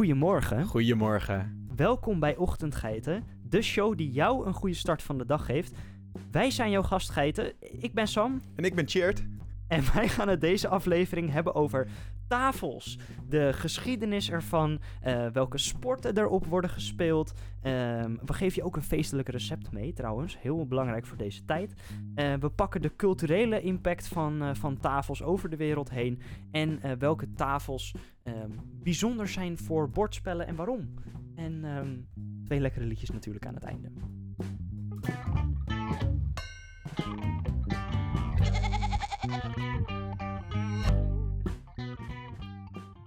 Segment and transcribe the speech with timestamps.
[0.00, 0.64] Goedemorgen.
[0.64, 1.68] Goedemorgen.
[1.76, 5.72] Welkom bij Ochtendgeiten, de show die jou een goede start van de dag geeft.
[6.30, 7.52] Wij zijn jouw gastgeiten.
[7.60, 9.22] Ik ben Sam En ik ben Cheert.
[9.68, 11.88] en wij gaan het deze aflevering hebben over
[12.30, 12.98] tafels.
[13.28, 17.32] De geschiedenis ervan, eh, welke sporten erop worden gespeeld.
[17.62, 21.74] Ehm, we geven je ook een feestelijk recept mee trouwens, heel belangrijk voor deze tijd.
[22.14, 26.20] Eh, we pakken de culturele impact van, eh, van tafels over de wereld heen.
[26.50, 28.50] En welke tafels ehm,
[28.82, 30.94] bijzonder zijn voor bordspellen en waarom.
[31.34, 31.96] En ehm,
[32.44, 33.90] twee lekkere liedjes natuurlijk aan het einde.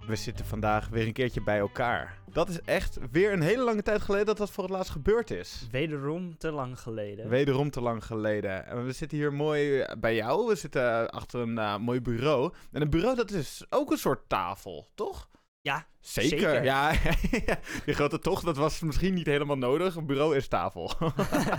[0.06, 2.18] We zitten vandaag weer een keertje bij elkaar.
[2.32, 5.30] Dat is echt weer een hele lange tijd geleden dat dat voor het laatst gebeurd
[5.30, 5.66] is.
[5.70, 7.28] Wederom te lang geleden.
[7.28, 8.66] Wederom te lang geleden.
[8.66, 10.46] En we zitten hier mooi eh, bij jou.
[10.46, 12.52] We zitten achter een eh, mooi bureau.
[12.72, 15.28] En een bureau dat is ook een soort tafel, toch?
[15.60, 16.38] Ja, Zeker.
[16.38, 16.64] Zeker.
[16.64, 16.92] Ja,
[17.84, 19.96] die grote toch, dat was misschien niet helemaal nodig.
[19.96, 20.92] Een bureau is tafel.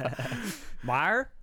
[0.81, 1.33] maar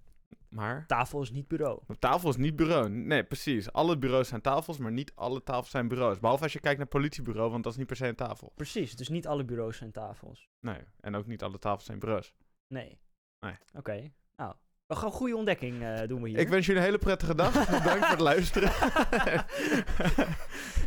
[0.53, 1.81] maar tafel is niet bureau.
[1.87, 2.89] een tafel is niet bureau.
[2.89, 3.73] Nee, precies.
[3.73, 6.19] Alle bureaus zijn tafels, maar niet alle tafels zijn bureaus.
[6.19, 8.53] Behalve als je kijkt naar politiebureau, want dat is niet per se een tafel.
[8.55, 10.49] Precies, dus niet alle bureaus zijn tafels.
[10.61, 12.35] Nee, en ook niet alle tafels zijn bureaus.
[12.67, 12.99] Nee.
[13.41, 13.57] Nee.
[13.75, 14.55] Oké, nou.
[14.87, 16.39] We gaan een goede ontdekking eh, doen we hier.
[16.39, 17.53] Ik wens jullie een hele prettige dag.
[17.83, 18.73] Bedankt voor het luisteren.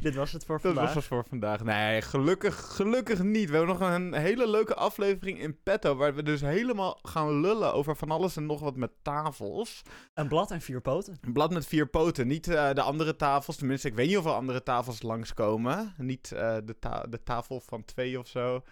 [0.05, 0.83] Dit was het voor Dat vandaag.
[0.85, 1.63] was het voor vandaag.
[1.63, 3.49] Nee, gelukkig, gelukkig niet.
[3.49, 5.95] We hebben nog een hele leuke aflevering in petto.
[5.95, 9.81] Waar we dus helemaal gaan lullen over van alles en nog wat met tafels.
[10.13, 11.17] Een blad en vier poten.
[11.21, 12.27] Een blad met vier poten.
[12.27, 13.55] Niet eh, de andere tafels.
[13.55, 15.93] Tenminste, ik weet niet of er andere tafels langskomen.
[15.97, 18.63] Niet eh, de, ta- de tafel van twee of zo.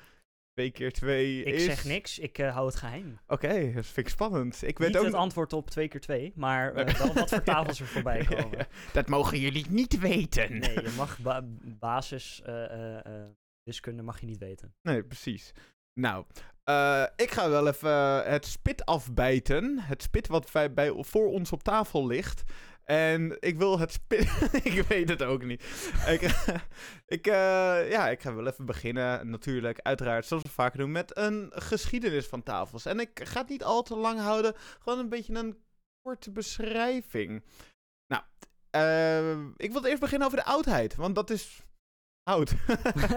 [0.53, 1.63] Twee keer twee Ik is...
[1.63, 3.19] zeg niks, ik eh, hou het geheim.
[3.27, 4.63] Oké, dat vind ik spannend.
[4.67, 7.43] Ik weet niet ook het antwoord op twee keer twee, maar eh, wel wat voor
[7.43, 8.67] tafels er voorbij komen.
[8.93, 10.59] Dat mogen jullie niet weten.
[10.59, 12.99] Nee, je mag ba- basis eh,
[13.63, 14.73] wiskunde mag je niet weten.
[14.81, 15.51] Nee, precies.
[15.99, 16.25] Nou,
[17.15, 19.79] ik ga wel even het spit afbijten.
[19.79, 22.43] Het spit wat wij bij, voor ons op tafel ligt.
[22.85, 23.99] En ik wil het
[24.63, 25.63] ik weet het ook niet.
[26.07, 26.21] ik,
[27.17, 29.29] ik, eh, ja, ik ga wel even beginnen.
[29.29, 32.85] Natuurlijk, uiteraard, zoals we vaker doen, met een geschiedenis van tafels.
[32.85, 34.53] En ik ga het niet al te lang houden.
[34.79, 35.57] Gewoon een beetje een
[36.01, 37.43] korte beschrijving.
[38.07, 38.23] Nou,
[38.69, 40.95] eh, ik wil eerst beginnen over de oudheid.
[40.95, 41.63] Want dat is
[42.23, 42.55] oud.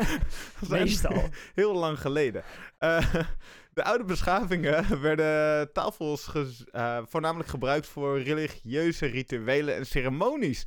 [0.68, 1.22] Meestal.
[1.54, 2.42] Heel lang geleden.
[2.78, 3.14] Eh,
[3.72, 6.32] de oude beschavingen werden tafels
[6.70, 10.66] eh, voornamelijk gebruikt voor religieuze rituelen en ceremonies.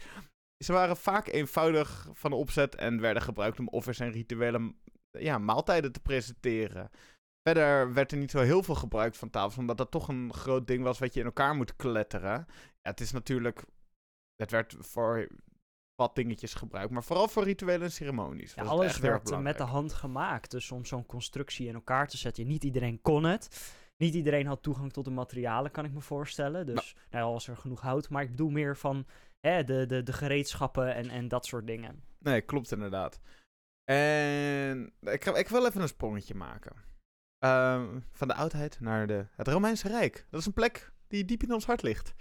[0.64, 4.74] Ze waren vaak eenvoudig van opzet en werden gebruikt om offers en rituele
[5.12, 6.90] ja, maaltijden te presenteren.
[7.42, 10.68] Verder werd er niet zo heel veel gebruikt van tafels, omdat dat toch een groot
[10.68, 12.46] ding was wat je in elkaar moet kletteren.
[12.82, 13.64] Ja, het is natuurlijk.
[14.36, 15.28] Het werd voor
[16.00, 18.54] wat dingetjes gebruikt, maar vooral voor rituelen en ceremonies.
[18.54, 20.52] Ja, alles echt werd met de hand gemaakt.
[20.52, 22.48] Dus om zo'n constructie in elkaar te zetten.
[22.48, 23.74] Niet iedereen kon het.
[23.98, 26.66] Niet iedereen had toegang tot de materialen, kan ik me voorstellen.
[26.66, 28.10] Dus nou, ja, was er genoeg hout.
[28.10, 29.06] Maar ik bedoel meer van
[29.40, 32.04] hè, de, de, de gereedschappen en, en dat soort dingen.
[32.20, 33.20] Nee, klopt inderdaad.
[33.84, 36.74] En ik, ga, ik wil even een sprongetje maken.
[37.40, 40.26] Ehm, van de oudheid naar de, het Romeinse Rijk.
[40.30, 42.14] Dat is een plek die diep in ons hart ligt.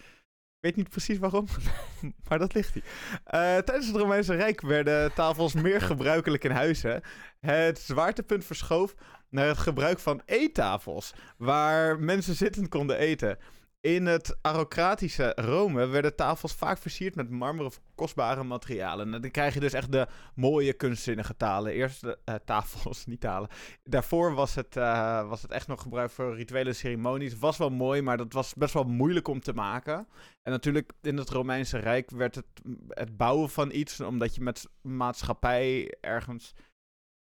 [0.60, 1.46] Ik weet niet precies waarom,
[2.28, 2.84] maar dat ligt hier.
[3.24, 7.02] Eh, tijdens het Romeinse Rijk werden tafels meer gebruikelijk in huizen.
[7.40, 8.94] Het zwaartepunt verschoof
[9.28, 13.38] naar het gebruik van eettafels, waar mensen zittend konden eten.
[13.80, 19.14] In het arocratische Rome werden tafels vaak versierd met marmer of kostbare materialen.
[19.14, 21.72] En dan krijg je dus echt de mooie kunstzinnige talen.
[21.72, 23.48] Eerst de eh, tafels, niet talen.
[23.84, 27.38] Daarvoor was het, eh, was het echt nog gebruikt voor rituele ceremonies.
[27.38, 30.08] Was wel mooi, maar dat was best wel moeilijk om te maken.
[30.42, 32.46] En natuurlijk in het Romeinse Rijk werd het,
[32.88, 36.54] het bouwen van iets, omdat je met maatschappij ergens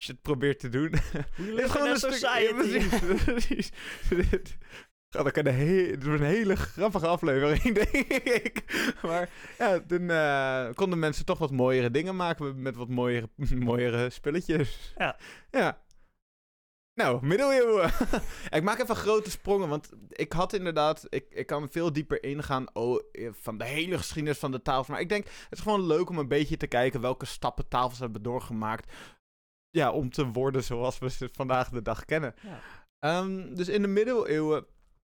[0.02, 0.92] shit probeert te doen.
[0.92, 2.18] Het is gewoon een stuk...
[2.18, 2.52] Ja,
[3.24, 3.70] precies.
[4.08, 4.58] Dit-
[5.22, 8.64] dat kan een, he- het wordt een hele grappige aflevering, denk ik.
[9.02, 13.28] Maar ja, toen eh, konden mensen toch wat mooiere dingen maken met wat mooiere,
[13.58, 14.94] mooiere spulletjes.
[14.96, 15.16] Ja.
[15.50, 15.84] Ja.
[16.94, 17.90] Nou, middeleeuwen.
[18.56, 21.06] ik maak even grote sprongen, want ik had inderdaad...
[21.08, 24.86] Ik, ik kan veel dieper ingaan oh, eh, van de hele geschiedenis van de tafels.
[24.86, 27.98] Maar ik denk, het is gewoon leuk om een beetje te kijken welke stappen tafels
[27.98, 28.92] hebben doorgemaakt.
[29.70, 32.34] Ja, om te worden zoals we ze vandaag de dag kennen.
[32.42, 32.60] Ja.
[32.98, 34.66] Ehm, dus in de middeleeuwen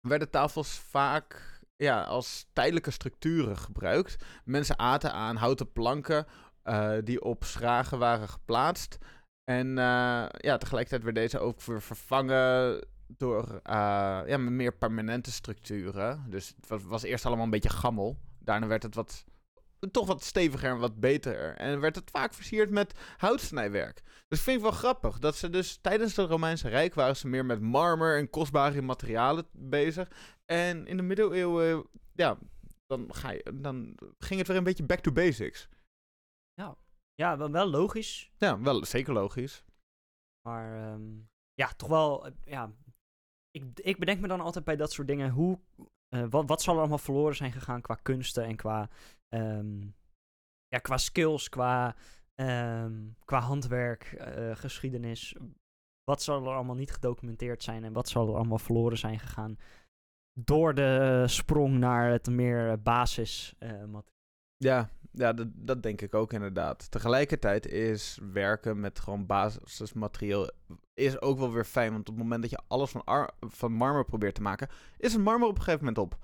[0.02, 4.24] werden tafels vaak ja, als tijdelijke structuren gebruikt.
[4.44, 6.26] Mensen aten aan houten planken
[6.62, 8.98] eh, die op schragen waren geplaatst.
[9.44, 16.24] En eh, ja, tegelijkertijd werd deze ook weer vervangen door eh, ja, meer permanente structuren.
[16.28, 18.18] Dus het was eerst allemaal een beetje gammel.
[18.38, 19.24] Daarna werd het wat
[19.90, 21.56] toch wat steviger en wat beter.
[21.56, 24.02] En werd het vaak versierd met houtsnijwerk.
[24.28, 27.44] Dus vind ik wel grappig dat ze dus tijdens het Romeinse Rijk waren ze meer
[27.44, 30.10] met marmer en kostbare materialen bezig.
[30.44, 32.38] En in de middeleeuwen, ja,
[32.86, 35.68] dan, ga je, dan ging het weer een beetje back to basics.
[37.14, 38.30] Ja, wel, wel logisch.
[38.36, 39.64] Ja, wel zeker logisch.
[40.48, 41.20] Maar ehm,
[41.54, 42.26] ja, toch wel.
[42.26, 42.72] eh, ja,
[43.50, 45.30] ik, ik bedenk me dan altijd bij dat soort dingen.
[45.30, 45.58] Hoe,
[46.08, 48.90] eh, wat, wat zal er allemaal verloren zijn gegaan qua kunsten en qua,
[49.32, 49.80] ehm,
[50.68, 51.94] ja, qua skills, qua,
[52.34, 52.92] ehm,
[53.24, 55.36] qua handwerk, eh, geschiedenis.
[56.04, 59.58] Wat zal er allemaal niet gedocumenteerd zijn en wat zal er allemaal verloren zijn gegaan
[60.34, 63.82] door de sprong naar het meer basis eh,
[64.56, 66.90] Ja, ja dat, dat denk ik ook inderdaad.
[66.90, 70.50] Tegelijkertijd is werken met gewoon basismateriaal
[70.94, 71.92] is ook wel weer fijn.
[71.92, 74.68] Want op het moment dat je alles van, van marmer probeert te maken,
[74.98, 76.18] is het marmer op een gegeven moment op.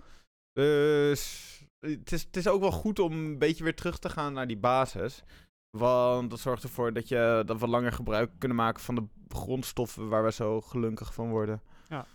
[0.52, 4.32] Dus het is, het is ook wel goed om een beetje weer terug te gaan
[4.32, 5.22] naar die basis.
[5.70, 10.08] Want dat zorgt ervoor dat, je, dat we langer gebruik kunnen maken van de grondstoffen
[10.08, 11.62] waar we zo gelukkig van worden.
[11.88, 12.06] Ja.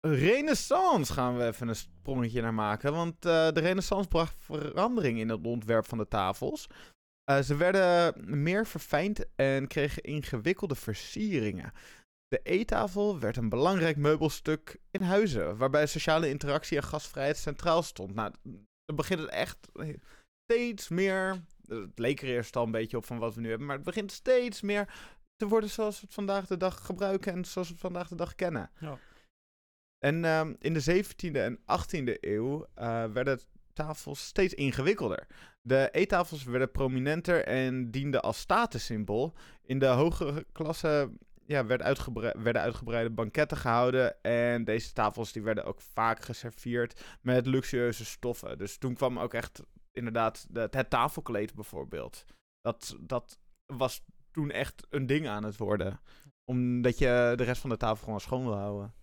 [0.00, 2.92] Renaissance gaan we even een sprongetje naar maken.
[2.92, 6.66] Want eh, de Renaissance bracht verandering in het ontwerp van de tafels.
[7.24, 11.72] Eh, ze werden meer verfijnd en kregen ingewikkelde versieringen.
[12.28, 18.14] De eettafel werd een belangrijk meubelstuk in huizen, waarbij sociale interactie en gastvrijheid centraal stond.
[18.14, 18.32] Nou,
[18.88, 19.68] dan begint het echt
[20.50, 21.44] steeds meer.
[21.66, 23.84] Het leek er eerst al een beetje op van wat we nu hebben, maar het
[23.84, 24.94] begint steeds meer
[25.36, 28.14] te worden zoals we het vandaag de dag gebruiken en zoals we het vandaag de
[28.14, 28.70] dag kennen.
[28.80, 28.98] Ja.
[29.98, 33.40] En ehm, in de 17e en 18e eeuw eh, werden
[33.72, 35.26] tafels steeds ingewikkelder.
[35.60, 39.34] De eettafels werden prominenter en dienden als statussymbool.
[39.62, 41.10] In de hogere klasse
[41.48, 41.82] ja, werd
[42.42, 44.22] werden uitgebreide banketten gehouden.
[44.22, 48.58] En deze tafels die werden ook vaak geserveerd met luxueuze stoffen.
[48.58, 49.62] Dus toen kwam ook echt
[49.92, 52.24] inderdaad de- het tafelkleed bijvoorbeeld.
[52.60, 56.00] Dat, dat was toen echt een ding aan het worden.
[56.44, 58.94] Omdat je de rest van de tafel gewoon schoon wil houden.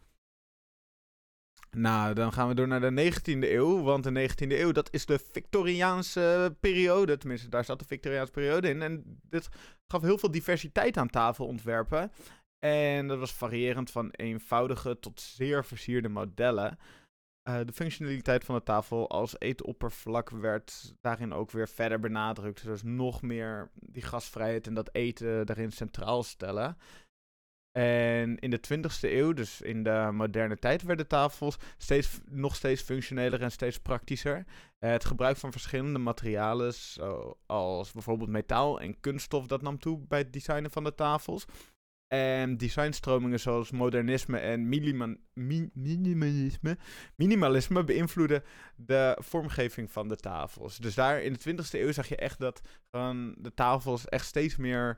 [1.76, 3.82] Nou, dan gaan we door naar de 19e eeuw.
[3.84, 7.18] Want de 19e eeuw, dat is de Victoriaanse periode.
[7.18, 8.82] Tenminste, daar zat de Victoriaanse periode in.
[8.82, 9.50] En dit
[9.88, 12.12] gaf heel veel diversiteit aan tafelontwerpen.
[12.60, 16.78] En dat was variërend van eenvoudige tot zeer versierde modellen.
[17.50, 22.64] Eh, de functionaliteit van de tafel als eetoppervlak werd daarin ook weer verder benadrukt.
[22.64, 26.78] Dus nog meer die gastvrijheid en dat eten daarin centraal stellen.
[27.78, 32.82] En in de 20e eeuw, dus in de moderne tijd, werden tafels steeds, nog steeds
[32.82, 34.46] functioneler en steeds praktischer.
[34.80, 40.20] Eh, het gebruik van verschillende materialen, zoals bijvoorbeeld metaal en kunststof, dat nam toe bij
[40.20, 41.46] het designen van de tafels.
[42.08, 46.78] En designstromingen zoals modernisme en minima- mi- minimalisme,
[47.16, 48.44] minimalisme beïnvloeden
[48.76, 50.78] de vormgeving van de tafels.
[50.78, 52.62] Dus daar in de 20e eeuw zag je echt dat
[53.38, 54.98] de tafels echt steeds meer,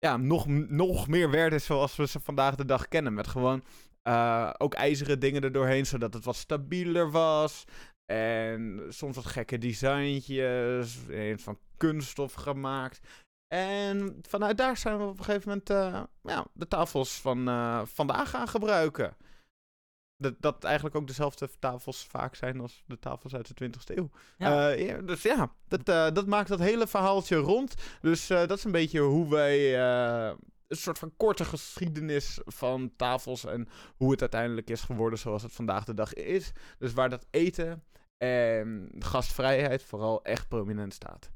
[0.00, 3.14] ja, nog, nog meer werden zoals we ze vandaag de dag kennen.
[3.14, 3.64] Met gewoon
[4.02, 7.64] eh, ook ijzeren dingen erdoorheen, zodat het wat stabieler was.
[8.06, 10.98] En soms wat gekke designtjes,
[11.36, 13.00] van kunststof gemaakt.
[13.54, 17.82] En vanuit daar zijn we op een gegeven moment eh, ja, de tafels van eh,
[17.84, 19.16] vandaag gaan gebruiken.
[20.20, 24.10] Dat, dat eigenlijk ook dezelfde tafels vaak zijn als de tafels uit de 20e eeuw.
[24.38, 24.70] Ja.
[24.70, 27.74] Eh, ja, dus ja, dat, eh, dat maakt dat hele verhaaltje rond.
[28.00, 29.78] Dus eh, dat is een beetje hoe wij.
[30.68, 35.52] een soort van korte geschiedenis van tafels en hoe het uiteindelijk is geworden zoals het
[35.52, 36.52] vandaag de dag is.
[36.78, 37.84] Dus waar dat eten
[38.16, 41.30] en gastvrijheid vooral echt prominent staat.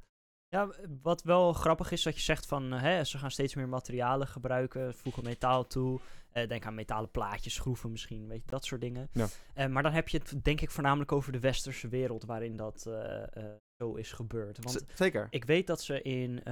[0.48, 0.68] Ja,
[1.02, 4.94] wat wel grappig is dat je zegt van hè, ze gaan steeds meer materialen gebruiken,
[4.94, 6.00] voegen metaal toe.
[6.34, 9.08] Eh, denk aan metalen plaatjes, schroeven misschien, weet je, dat soort dingen.
[9.12, 9.26] Ja.
[9.54, 12.86] Eh, maar dan heb je het denk ik voornamelijk over de westerse wereld waarin dat
[12.86, 13.44] eh,
[13.76, 14.58] zo is gebeurd.
[14.64, 15.26] Want Z- Zeker.
[15.30, 16.42] ik weet dat ze in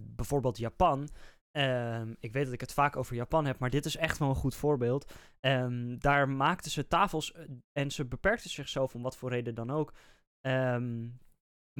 [0.00, 1.08] bijvoorbeeld Japan.
[1.50, 4.28] ehm, ik weet dat ik het vaak over Japan heb, maar dit is echt wel
[4.28, 5.12] een goed voorbeeld.
[5.40, 7.34] Ehm, daar maakten ze tafels
[7.72, 9.92] en ze beperkten zichzelf om wat voor reden dan ook.
[10.40, 11.08] ehm,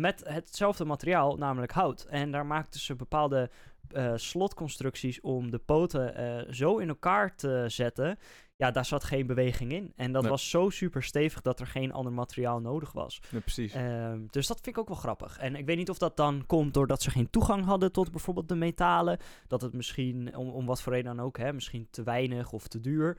[0.00, 2.04] met hetzelfde materiaal, namelijk hout.
[2.04, 3.50] En daar maakten ze bepaalde
[3.92, 8.18] eh, slotconstructies om de poten eh, zo in elkaar te zetten.
[8.56, 9.92] Ja, daar zat geen beweging in.
[9.96, 10.30] En dat Nee.
[10.30, 13.20] was zo super stevig dat er geen ander materiaal nodig was.
[13.30, 13.72] Precies.
[13.72, 15.38] Ehm, dus dat vind ik ook wel grappig.
[15.38, 18.48] En ik weet niet of dat dan komt doordat ze geen toegang hadden tot bijvoorbeeld
[18.48, 19.18] de metalen.
[19.46, 22.68] Dat het misschien, om, om wat voor reden dan ook, hè, misschien te weinig of
[22.68, 23.18] te duur.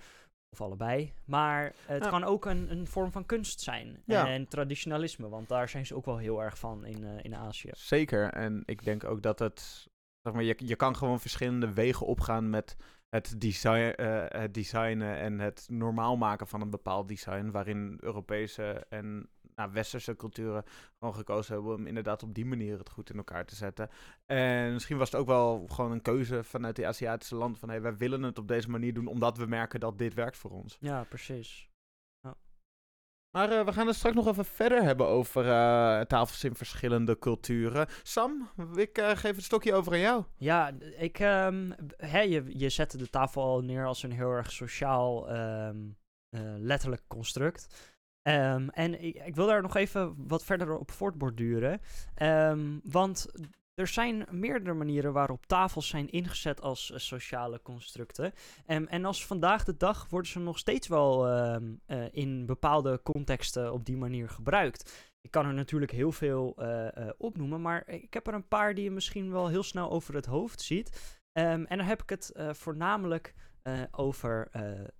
[0.49, 1.13] Of allebei.
[1.25, 2.09] Maar het Ja.
[2.09, 4.01] kan ook een, een vorm van kunst zijn.
[4.05, 4.27] Ja.
[4.27, 7.69] En traditionalisme, want daar zijn ze ook wel heel erg van in, eh, in Azië.
[7.73, 8.29] Zeker.
[8.29, 9.91] En ik denk ook dat het.
[10.23, 12.75] Zeg maar, je, je kan gewoon verschillende wegen opgaan met
[13.09, 17.51] het, design, eh, het designen en het normaal maken van een bepaald design.
[17.51, 20.63] Waarin Europese en nou, westerse culturen
[20.99, 23.89] gewoon gekozen hebben om inderdaad op die manier het goed in elkaar te zetten.
[24.25, 27.81] En misschien was het ook wel gewoon een keuze vanuit die Aziatische land van hey,
[27.81, 30.77] wij willen het op deze manier doen omdat we merken dat dit werkt voor ons.
[30.79, 31.69] Ja, precies.
[33.33, 37.19] Maar eh, we gaan het straks nog even verder hebben over eh, tafels in verschillende
[37.19, 37.87] culturen.
[38.03, 40.23] Sam, ik eh, geef het stokje over aan jou.
[40.37, 44.51] Ja, ik, ehm, hè, je, je zette de tafel al neer als een heel erg
[44.51, 45.77] sociaal, ehm,
[46.29, 47.91] eh, letterlijk construct.
[48.21, 51.81] Ehm, en ik, ik wil daar nog even wat verder op voortborduren.
[52.83, 53.27] Want
[53.75, 58.33] er zijn meerdere manieren waarop tafels zijn ingezet als eh, sociale constructen.
[58.65, 63.01] Ehm, en als vandaag de dag worden ze nog steeds wel ehm, eh, in bepaalde
[63.03, 65.11] contexten op die manier gebruikt.
[65.21, 68.83] Ik kan er natuurlijk heel veel eh, opnoemen, maar ik heb er een paar die
[68.83, 71.19] je misschien wel heel snel over het hoofd ziet.
[71.31, 73.33] Ehm, en dan heb ik het voornamelijk
[73.91, 74.49] over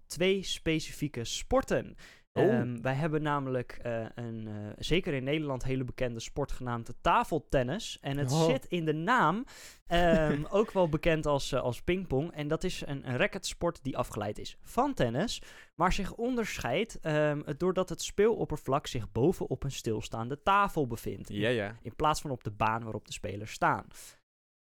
[0.05, 1.95] twee specifieke sporten.
[2.33, 2.43] Oh.
[2.43, 7.97] Ehm, wij hebben namelijk eh, een, eh, zeker in Nederland, hele bekende sport genaamd tafeltennis.
[8.01, 8.45] En het Oh.
[8.45, 9.45] zit in de naam,
[9.87, 12.31] ehm, ook wel bekend als, eh, als pingpong.
[12.31, 15.41] En dat is een, een racketsport die afgeleid is van tennis,
[15.75, 21.29] maar zich onderscheidt ehm, doordat het speeloppervlak zich bovenop een stilstaande tafel bevindt.
[21.29, 21.77] Ja, ja.
[21.81, 23.85] In plaats van op de baan waarop de spelers staan.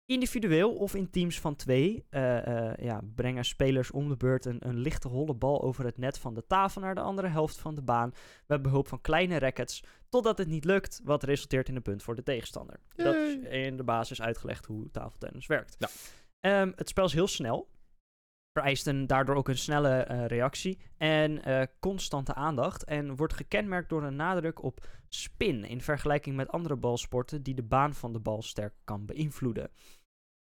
[0.07, 4.69] Individueel of in teams van twee eh, eh, ja, brengen spelers om de beurt een,
[4.69, 7.75] een lichte holle bal over het net van de tafel naar de andere helft van
[7.75, 8.15] de baan.
[8.47, 9.83] Met behulp van kleine rackets.
[10.09, 12.81] Totdat het niet lukt, wat resulteert in een punt voor de tegenstander.
[12.95, 15.77] Dat is in de basis uitgelegd hoe tafeltennis werkt.
[15.79, 15.89] Ja.
[16.41, 17.69] Ehm, het spel is heel snel.
[18.55, 22.85] Vereist een, daardoor ook een snelle eh, reactie en eh, constante aandacht.
[22.85, 25.65] En wordt gekenmerkt door een nadruk op spin.
[25.65, 29.71] In vergelijking met andere balsporten die de baan van de bal sterk kan beïnvloeden.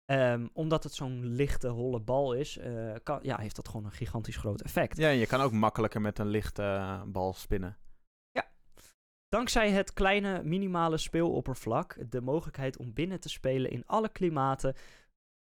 [0.06, 3.92] Ehm, omdat het zo'n lichte, holle bal is, eh, kan, ja, heeft dat gewoon een
[3.92, 4.98] gigantisch groot effect.
[4.98, 7.78] Ja, je kan ook makkelijker met een lichte bal spinnen.
[9.30, 14.76] Dankzij het kleine, minimale speeloppervlak, de mogelijkheid om binnen te spelen in alle klimaten,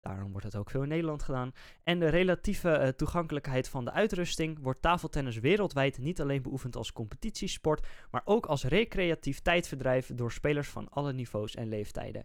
[0.05, 3.93] daarom wordt het ook veel in Nederland gedaan, en de relatieve eh, toegankelijkheid van de
[3.93, 10.33] uitrusting, wordt tafeltennis wereldwijd niet alleen beoefend als competitiesport, maar ook als recreatief tijdverdrijf door
[10.33, 12.25] spelers van alle niveaus en leeftijden.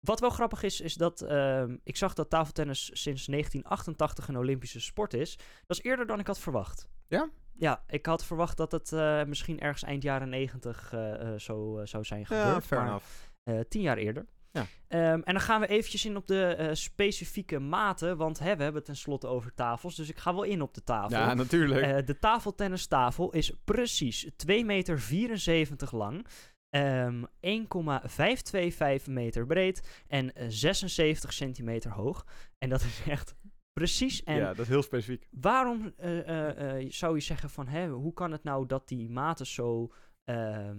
[0.00, 4.80] Wat wel grappig is, is dat ehm, ik zag dat tafeltennis sinds 1988 een Olympische
[4.80, 5.36] sport is.
[5.66, 6.88] Dat is eerder dan ik had verwacht.
[7.08, 7.30] Ja?
[7.52, 12.04] Ja, ik had verwacht dat het eh, misschien ergens eind jaren 90 eh, zo zou
[12.04, 12.64] zijn Ja, gebeurd.
[12.66, 13.00] fair maar,
[13.46, 13.68] enough.
[13.68, 14.26] tien jaar eerder.
[14.52, 14.66] Ja.
[14.88, 18.62] Ehm, en dan gaan we eventjes in op de eh, specifieke maten, want hè, we
[18.62, 21.18] hebben het tenslotte over tafels, dus ik ga wel in op de tafel.
[21.18, 21.80] Ja, natuurlijk.
[21.80, 26.26] Eh, de tafeltennistafel is precies 2,74 meter lang,
[26.70, 32.26] ehm 1,525 meter breed en eh, 76 centimeter hoog.
[32.58, 33.34] En dat is echt
[33.72, 34.22] precies.
[34.22, 35.28] En ja, dat is heel specifiek.
[35.30, 39.10] waarom eh, eh, eh, zou je zeggen van, hè, hoe kan het nou dat die
[39.10, 39.92] maten zo
[40.24, 40.78] ehm,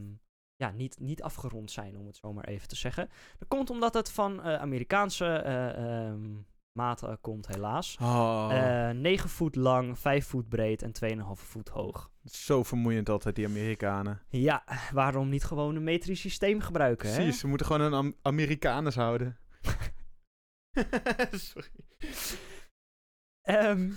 [0.64, 3.10] ja, niet, niet afgerond zijn, om het zo maar even te zeggen?
[3.40, 6.32] Dat komt omdat het van eh, Amerikaanse eh, ehm,
[6.72, 7.98] maten komt, helaas.
[8.02, 12.12] Oh, Eh 9 voet lang, 5 voet breed en 2,5 voet hoog.
[12.26, 14.22] zo vermoeiend altijd, die Amerikanen.
[14.30, 17.10] Ja, waarom niet gewoon een metrisch systeem gebruiken?
[17.10, 17.16] Hè?
[17.16, 19.38] Precies, ze moeten gewoon een Am Amerikaners houden.
[21.32, 21.70] Sorry.
[23.42, 23.92] Ehm,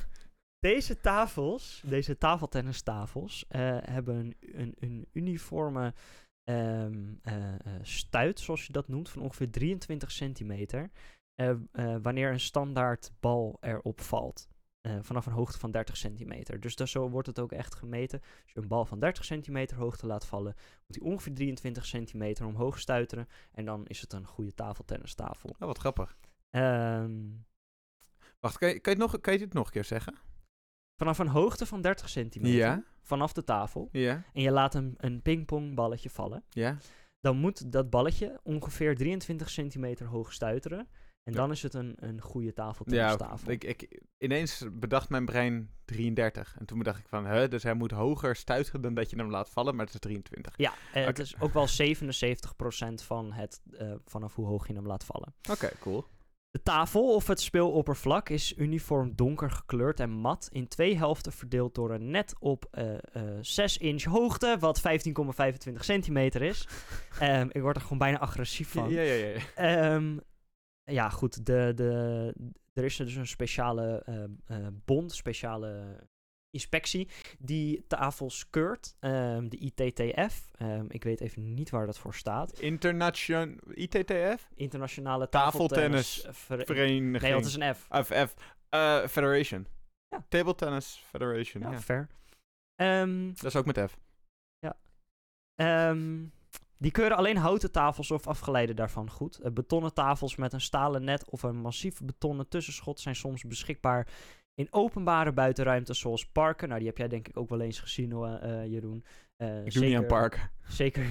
[0.58, 5.94] deze tafels, deze tafeltennistafels, eh, hebben een, een, een uniforme
[7.22, 10.90] eh, stuit, zoals je dat noemt, van ongeveer 23 centimeter.
[11.72, 14.48] eh, wanneer een standaard bal erop valt.
[15.00, 16.60] Vanaf een hoogte van 30 centimeter.
[16.60, 18.20] Dus zo wordt het ook echt gemeten.
[18.20, 20.54] Als je een bal van 30 centimeter hoogte laat vallen,
[20.86, 23.28] moet hij ongeveer 23 centimeter omhoog stuiteren.
[23.52, 25.48] En dan is het een goede tafeltennistafel.
[25.50, 26.16] Oh, wat grappig.
[26.50, 27.20] Ehm
[28.40, 30.14] Wacht, kan je, kan, je het nog, kan je dit nog een keer zeggen?
[30.96, 34.94] Vanaf een hoogte van 30 centimeter, Ja, vanaf de tafel, ja, en je laat een,
[34.96, 36.76] een pingpongballetje vallen, ja.
[37.20, 40.88] dan moet dat balletje ongeveer 23 centimeter hoog stuiteren.
[41.22, 41.38] En Ja.
[41.38, 43.50] dan is het een, een goede Ja, tafeltennistafel.
[43.50, 46.56] ik, ik, ineens bedacht mijn brein 33.
[46.58, 49.30] En toen bedacht ik van, hè, dus hij moet hoger stuiteren dan dat je hem
[49.30, 50.54] laat vallen, maar het is 23.
[50.56, 54.86] ja, eh, het is ook wel 77% van het, eh, vanaf hoe hoog je hem
[54.86, 55.34] laat vallen.
[55.50, 56.04] Oké, cool.
[56.56, 61.74] De tafel of het speeloppervlak is uniform donker gekleurd en mat in twee helften verdeeld
[61.74, 64.82] door een net op eh, eh, 6 inch hoogte, wat
[65.68, 66.66] 15,25 centimeter is.
[67.20, 68.90] Ehm, ik word er gewoon bijna agressief van.
[68.90, 69.26] Ja, ja, ja.
[69.26, 69.40] ja.
[69.54, 70.18] Ehm,
[70.84, 71.46] ja, goed.
[71.46, 72.34] De, de,
[72.72, 76.00] er is dus een speciale eh, eh, bond, speciale
[76.56, 77.08] inspectie,
[77.38, 78.96] die tafels keurt.
[79.00, 80.50] Ehm, de ITTF.
[80.58, 82.58] Ehm, ik weet even niet waar dat voor staat.
[82.60, 83.60] Internation...
[83.74, 84.48] ITTF?
[84.54, 87.20] Internationale Tafeltennis Tafeltennis Ver- Vereniging.
[87.20, 87.86] Nee, het is een F.
[87.90, 88.34] Of F.
[88.68, 89.66] eh, Federation.
[90.08, 90.24] Ja.
[90.28, 91.80] Table Tennis Federation, Ja, ja.
[91.80, 92.08] fair.
[92.74, 93.98] Ehm, Dat is ook met F.
[95.54, 96.24] Ehm,
[96.78, 99.38] die keuren alleen houten tafels of afgeleide daarvan goed.
[99.38, 104.08] Eh, betonnen tafels met een stalen net of een massief betonnen tussenschot zijn soms beschikbaar
[104.56, 106.66] in openbare buitenruimtes zoals parken.
[106.68, 109.04] Nou, die heb jij denk ik ook wel eens gezien, hoor, eh, Jeroen.
[109.36, 110.48] Eh, Ik doe niet aan park.
[110.68, 111.06] Zeker,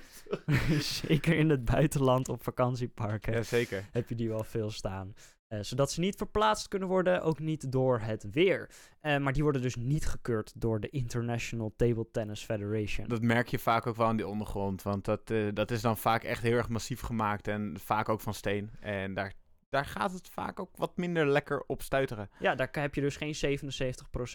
[1.06, 3.84] zeker in het buitenland op vakantieparken Ja, zeker.
[3.92, 5.14] heb je die wel veel staan.
[5.48, 8.70] Eh, zodat ze niet verplaatst kunnen worden, ook niet door het weer.
[9.00, 13.08] Eh, maar die worden dus niet gekeurd door de International Table Tennis Federation.
[13.08, 14.82] Dat merk je vaak ook wel aan die ondergrond.
[14.82, 17.48] Want dat, eh, dat is dan vaak echt heel erg massief gemaakt.
[17.48, 18.70] En vaak ook van steen.
[18.80, 19.32] En daar,
[19.70, 22.30] daar gaat het vaak ook wat minder lekker op stuiteren.
[22.38, 23.34] Ja, daar heb je dus geen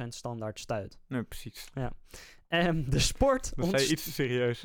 [0.04, 1.00] 77% standaard stuit.
[1.08, 1.70] Nee, precies.
[2.48, 3.56] Ehm, de sport...
[3.56, 4.62] Dat ontst- iets te serieus.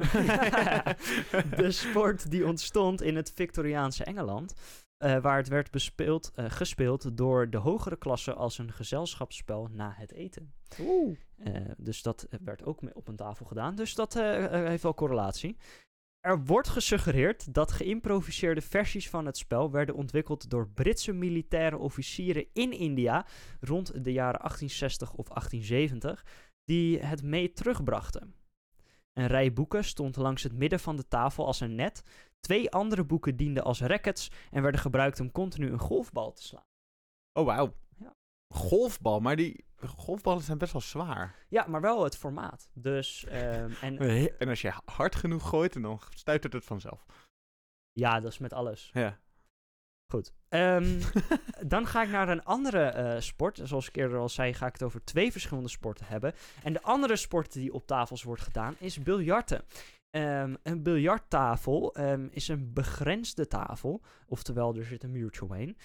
[1.57, 4.55] de sport die ontstond in het Victoriaanse Engeland.
[4.97, 9.93] eh, waar het werd bespeeld, eh, gespeeld door de hogere klasse als een gezelschapsspel na
[9.97, 10.53] het eten.
[10.81, 11.17] Oeh.
[11.39, 13.75] Eh, dus dat werd ook mee op een tafel gedaan.
[13.75, 15.57] Dus dat heeft wel correlatie.
[16.21, 22.47] Er wordt gesuggereerd dat geïmproviseerde versies van het spel werden ontwikkeld door Britse militaire officieren
[22.53, 23.27] in India
[23.61, 26.25] rond de jaren 1860 of 1870,
[26.65, 28.35] die het mee terugbrachten.
[29.13, 32.03] Een rij boeken stond langs het midden van de tafel als een net.
[32.41, 36.67] Twee andere boeken dienden als rackets en werden gebruikt om continu een golfbal te slaan.
[37.33, 37.75] Oh, wauw.
[37.97, 38.15] Ja.
[38.55, 41.35] Golfbal, maar die golfballen zijn best wel zwaar.
[41.49, 42.71] Ja, maar wel het formaat.
[42.75, 43.99] Dus, ehm, en
[44.39, 47.07] En als je hard genoeg gooit, en dan stuitert het vanzelf.
[47.93, 48.91] ja, dat is met alles.
[48.93, 49.19] Ja.
[50.13, 50.33] Goed.
[50.49, 51.01] Ehm,
[51.73, 53.61] dan ga ik naar een andere eh, sport.
[53.63, 56.33] Zoals ik eerder al zei, ga ik het over twee verschillende sporten hebben.
[56.63, 59.65] En de andere sport die op tafels wordt gedaan is biljarten.
[60.11, 65.77] Ehm, een biljarttafel ehm, is een begrensde tafel, oftewel er zit een muurtje omheen,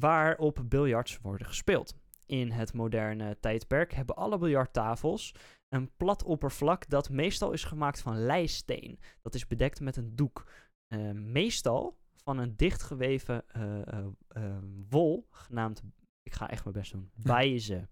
[0.00, 1.94] waarop biljarts worden gespeeld.
[2.26, 5.34] In het moderne tijdperk hebben alle biljarttafels
[5.68, 8.98] een plat oppervlak dat meestal is gemaakt van leisteen.
[9.22, 10.50] Dat is bedekt met een doek.
[10.88, 15.82] Ehm, meestal van een dichtgeweven eh, eh, eh, wol, genaamd,
[16.22, 17.88] ik ga echt mijn best doen, baize.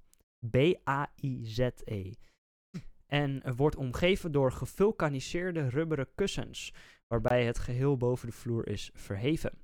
[0.50, 2.12] B-A-I-Z-E.
[3.06, 6.74] En wordt omgeven door gevulkaniseerde rubberen kussens,
[7.07, 9.59] waarbij het geheel boven de vloer is verheven.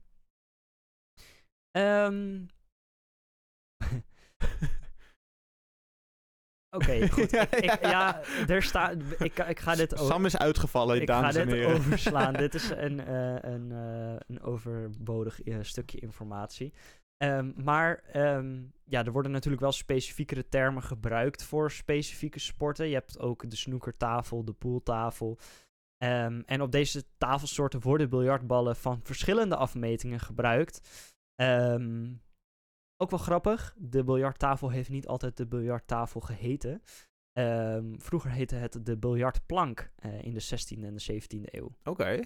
[1.71, 2.47] Ehm.
[6.70, 7.33] Oké, goed.
[7.33, 8.96] Ik, ik- ja, er staat.
[9.18, 10.07] Ik, ik ga dit over.
[10.07, 11.74] Sam is uitgevallen, Ik ga dames en dit heren.
[11.74, 12.33] overslaan.
[12.33, 16.72] dit is een, eh, een, eh, een overbodig eh, stukje informatie.
[17.16, 22.87] Ehm, maar ehm, ja, er worden natuurlijk wel specifiekere termen gebruikt voor specifieke sporten.
[22.88, 25.38] Je hebt ook de snoekertafel, de pooltafel.
[25.96, 30.81] Ehm, en op deze tafelsoorten worden biljartballen van verschillende afmetingen gebruikt.
[31.35, 32.07] Ehm,
[33.01, 36.83] ook wel grappig, de biljarttafel heeft niet altijd de biljarttafel geheten.
[37.33, 41.71] Ehm, vroeger heette het de biljartplank eh, in de 16e en de 17e eeuw.
[41.85, 42.21] Oké.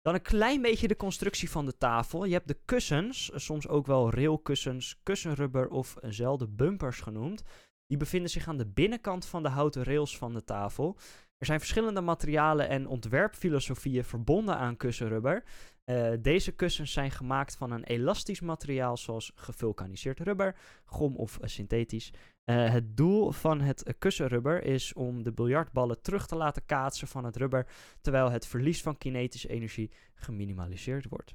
[0.00, 2.24] Dan een klein beetje de constructie van de tafel.
[2.24, 7.42] Je hebt de kussens, soms ook wel railkussens, kussenrubber of zelden bumpers genoemd.
[7.86, 10.96] Die bevinden zich aan de binnenkant van de houten rails van de tafel.
[11.38, 15.44] Er zijn verschillende materialen en ontwerpfilosofieën verbonden aan kussenrubber.
[15.84, 22.12] Eh, deze kussens zijn gemaakt van een elastisch materiaal zoals gevulkaniseerd rubber, gom of synthetisch.
[22.44, 27.24] Eh, het doel van het kussenrubber is om de biljartballen terug te laten kaatsen van
[27.24, 27.66] het rubber,
[28.00, 31.34] terwijl het verlies van kinetische energie geminimaliseerd wordt.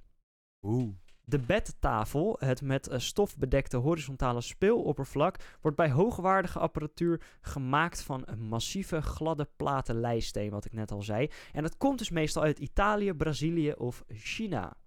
[0.62, 0.94] Oeh.
[1.30, 8.24] De bedtafel, het met eh, stof bedekte horizontale speeloppervlak, wordt bij hoogwaardige apparatuur gemaakt van
[8.26, 11.30] een massieve gladde platen leisteen, wat ik net al zei.
[11.52, 14.78] En dat komt dus meestal uit Italië, Brazilië of China.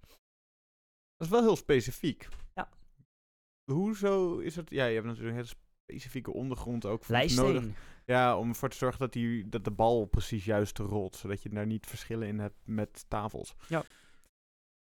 [1.16, 2.28] Dat is wel heel specifiek.
[2.54, 2.68] Ja.
[3.64, 4.70] Hoezo is het...
[4.70, 5.54] Ja, je hebt natuurlijk een hele
[5.86, 7.64] specifieke ondergrond ook voor nodig.
[8.06, 11.16] Ja, om ervoor te zorgen dat, die, dat de bal precies juist rolt.
[11.16, 13.56] Zodat je daar niet verschillen in hebt met tafels.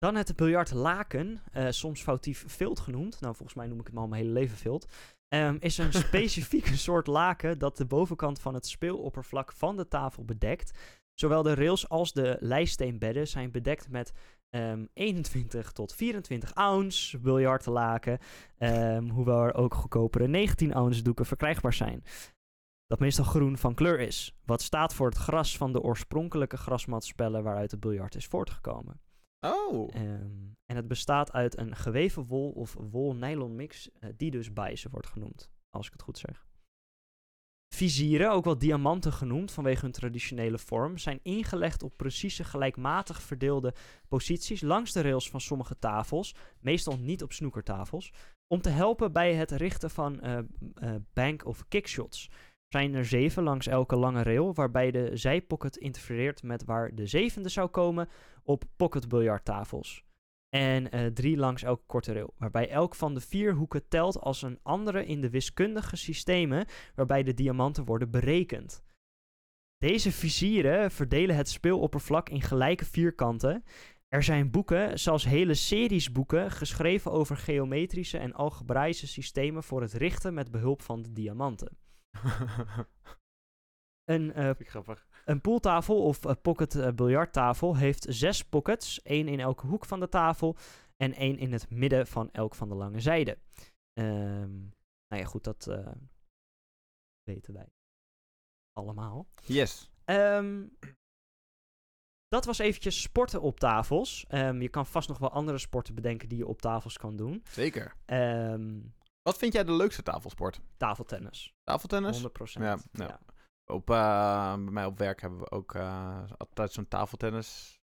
[0.00, 3.20] Dan het biljartlaken, eh, soms foutief vilt genoemd.
[3.20, 4.92] Nou, volgens mij noem ik het al mijn hele leven vilt.
[5.28, 10.24] Ehm, is een specifieke soort laken dat de bovenkant van het speeloppervlak van de tafel
[10.24, 10.78] bedekt.
[11.14, 14.12] Zowel de rails als de lijststeenbedden zijn bedekt met
[14.50, 18.18] ehm, 21 tot 24 ounce biljartlaken.
[18.58, 22.04] ehm, hoewel er ook goedkopere 19 ounce doeken verkrijgbaar zijn.
[22.86, 24.38] Dat meestal groen van kleur is.
[24.44, 29.00] Wat staat voor het gras van de oorspronkelijke grasmatspellen waaruit het biljart is voortgekomen.
[29.40, 29.94] Oh.
[29.94, 34.88] Ehm, en het bestaat uit een geweven wol of wol-nylon mix, eh, die dus bijze
[34.90, 36.48] wordt genoemd, als ik het goed zeg.
[37.74, 43.74] Vizieren, ook wel diamanten genoemd vanwege hun traditionele vorm, zijn ingelegd op precieze gelijkmatig verdeelde
[44.08, 48.12] posities langs de rails van sommige tafels, meestal niet op snoekertafels,
[48.46, 52.30] om te helpen bij het richten van eh, eh, bank- of kickshots.
[52.68, 57.48] zijn er zeven langs elke lange rail, waarbij de zijpocket interfereert met waar de zevende
[57.48, 58.08] zou komen
[58.50, 60.04] op pocketbiljarttafels.
[60.48, 64.42] En eh, drie langs elke korte rail, waarbij elk van de vier hoeken telt als
[64.42, 68.82] een andere in de wiskundige systemen waarbij de diamanten worden berekend.
[69.78, 73.64] Deze vizieren verdelen het speeloppervlak in gelijke vierkanten.
[74.08, 79.92] Er zijn boeken, zelfs hele series boeken, geschreven over geometrische en algebraïsche systemen voor het
[79.92, 81.78] richten met behulp van de diamanten.
[84.10, 85.08] Een, ik grappig.
[85.24, 90.08] Een pooltafel of pocket eh, biljarttafel heeft zes pockets, één in elke hoek van de
[90.08, 90.56] tafel
[90.96, 93.38] en één in het midden van elk van de lange zijden.
[93.92, 94.58] Ehm,
[95.08, 95.92] nou ja, goed, dat eh,
[97.22, 97.68] weten wij
[98.72, 99.26] allemaal.
[99.46, 99.90] Yes.
[100.04, 100.66] Ehm,
[102.28, 104.24] dat was eventjes sporten op tafels.
[104.28, 107.42] Ehm, je kan vast nog wel andere sporten bedenken die je op tafels kan doen.
[107.48, 107.94] Zeker.
[109.22, 110.60] Wat vind jij de leukste tafelsport?
[110.76, 112.16] tafeltennis, Tafeltennis?
[112.16, 112.64] 100%.
[112.64, 113.20] Ja, ja.
[113.70, 117.78] Op, eh, bij mij op werk hebben we ook eh, altijd zo'n tafeltennis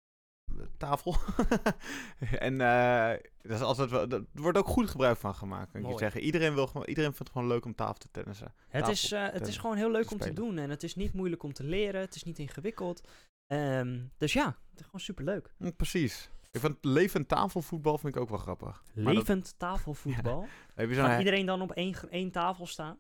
[0.77, 1.16] tafel.
[2.38, 5.87] en eh dat is altijd wel, er wordt ook goed gebruik van gemaakt, kan ik
[5.87, 6.21] je zeggen.
[6.21, 8.55] Iedereen, wil, gewoon- iedereen vindt het gewoon leuk om tafel te tennissen.
[8.68, 10.95] Het is, eh, het is gewoon heel leuk te om te doen en het is
[10.95, 12.01] niet moeilijk om te leren.
[12.01, 13.09] Het is niet ingewikkeld.
[13.47, 15.55] Ehm, dus ja, het is gewoon superleuk.
[15.59, 16.31] Hm, precies.
[16.51, 18.83] Ik vind levend tafelvoetbal vind ik ook wel grappig.
[18.95, 20.47] Dat- Levend tafelvoetbal.
[20.75, 22.97] heb je Gaat iedereen dan op één, één tafel staan?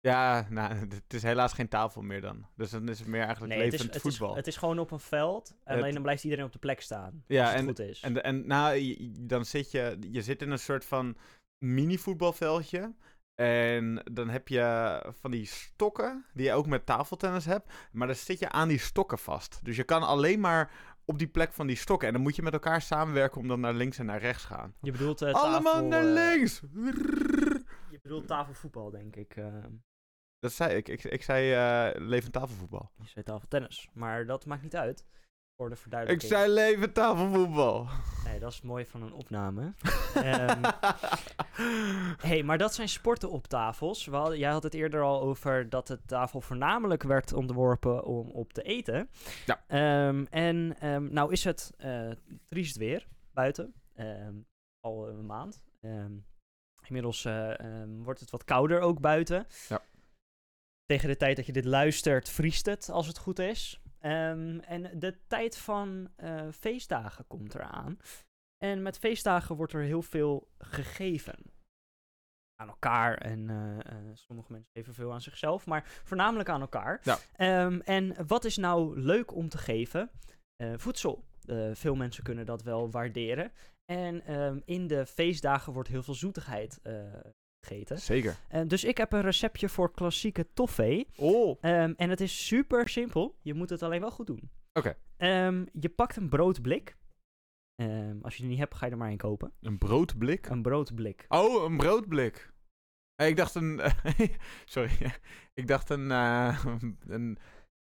[0.00, 2.46] Ja, nou, het is helaas geen tafel meer dan.
[2.56, 4.36] Dus dan is het meer eigenlijk het is, levend het, is, voetbal.
[4.36, 5.56] het is gewoon op een veld.
[5.64, 7.24] Alleen Het- dan blijft iedereen op de plek staan.
[7.26, 8.00] Ja, als het en- goed is.
[8.00, 11.16] En, en nou, dan zit je, je zit in een soort van
[11.64, 12.94] mini-voetbalveldje.
[13.34, 17.72] En dan heb je van die stokken, die je ook met tafeltennis hebt.
[17.92, 19.60] Maar dan zit je aan die stokken vast.
[19.64, 20.70] Dus je kan alleen maar
[21.04, 22.08] op die plek van die stokken.
[22.08, 24.74] En dan moet je met elkaar samenwerken om dan naar links en naar rechts gaan.
[24.80, 26.60] je bedoelt eh, Allemaal tafel, naar eh, links!
[27.90, 29.36] je bedoelt tafelvoetbal, denk ik.
[29.36, 29.70] ehm.
[30.38, 30.88] Dat zei ik.
[30.88, 31.52] Ik, ik zei
[31.98, 32.90] levend tafelvoetbal.
[32.96, 33.88] Je zei tafeltennis.
[33.92, 35.04] Maar dat maakt niet uit.
[35.56, 36.32] Voor de Ik verduidelijking.
[36.32, 37.86] zei levend tafelvoetbal.
[38.24, 39.72] Nee, dat is mooi van een opname.
[40.14, 40.62] Ehm,
[42.20, 44.06] hey, maar dat zijn sporten op tafels.
[44.06, 48.30] We hadden- jij had het eerder al over dat de tafel voornamelijk werd ontworpen om
[48.30, 49.10] op te eten.
[49.46, 49.62] Ja.
[49.66, 52.10] Ehm, en ehm, nou is het eh
[52.48, 53.74] triest weer buiten.
[54.80, 55.62] Al een maand.
[56.86, 57.52] Inmiddels eh,
[58.02, 59.46] wordt het wat kouder ook buiten.
[59.68, 59.80] Ja.
[60.88, 63.80] Tegen de tijd dat je dit luistert, vriest het als het goed is.
[63.98, 67.98] Ehm, en de tijd van eh, feestdagen komt eraan.
[68.56, 71.34] En met feestdagen wordt er heel veel gegeven.
[72.54, 77.00] Aan elkaar en eh, eh, sommige mensen geven veel aan zichzelf, maar voornamelijk aan elkaar.
[77.02, 77.18] Ja.
[77.32, 80.10] Ehm, en wat is nou leuk om te geven?
[80.76, 81.24] Voedsel.
[81.72, 83.52] Veel mensen kunnen dat wel waarderen.
[83.84, 86.80] En ehm, in de feestdagen wordt heel veel zoetigheid
[87.60, 87.98] gegeten.
[87.98, 88.36] Zeker.
[88.48, 91.06] Eh, dus ik heb een receptje voor klassieke toffee.
[91.16, 91.58] Oh.
[91.60, 93.38] Ehm, en het is super simpel.
[93.42, 94.50] Je moet het alleen wel goed doen.
[94.72, 94.96] Oké.
[95.16, 96.96] Ehm, je pakt een broodblik.
[97.74, 99.52] Ehm, als je die niet hebt, ga je er maar een kopen.
[99.60, 100.46] Een broodblik?
[100.46, 101.24] Een broodblik.
[101.28, 102.52] Oh, een broodblik.
[103.14, 103.80] Eh, Ik dacht een.
[104.64, 104.90] sorry.
[105.54, 106.64] Ik dacht een, eh,
[107.06, 107.38] een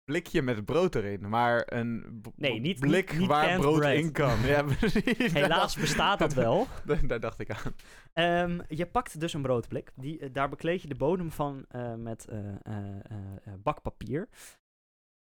[0.09, 1.29] blikje met brood erin.
[1.29, 3.95] Maar een Nee, niet- blik niet- niet waar brood bread.
[3.95, 4.39] in kan.
[4.53, 5.31] Ja, precies.
[5.33, 6.67] Helaas bestaat dat wel.
[6.85, 7.73] Daar, daar dacht ik aan.
[8.13, 9.91] Ehm, je pakt dus een broodblik.
[9.95, 14.29] Die, eh, daar bekleed je de bodem van eh, met eh, bakpapier.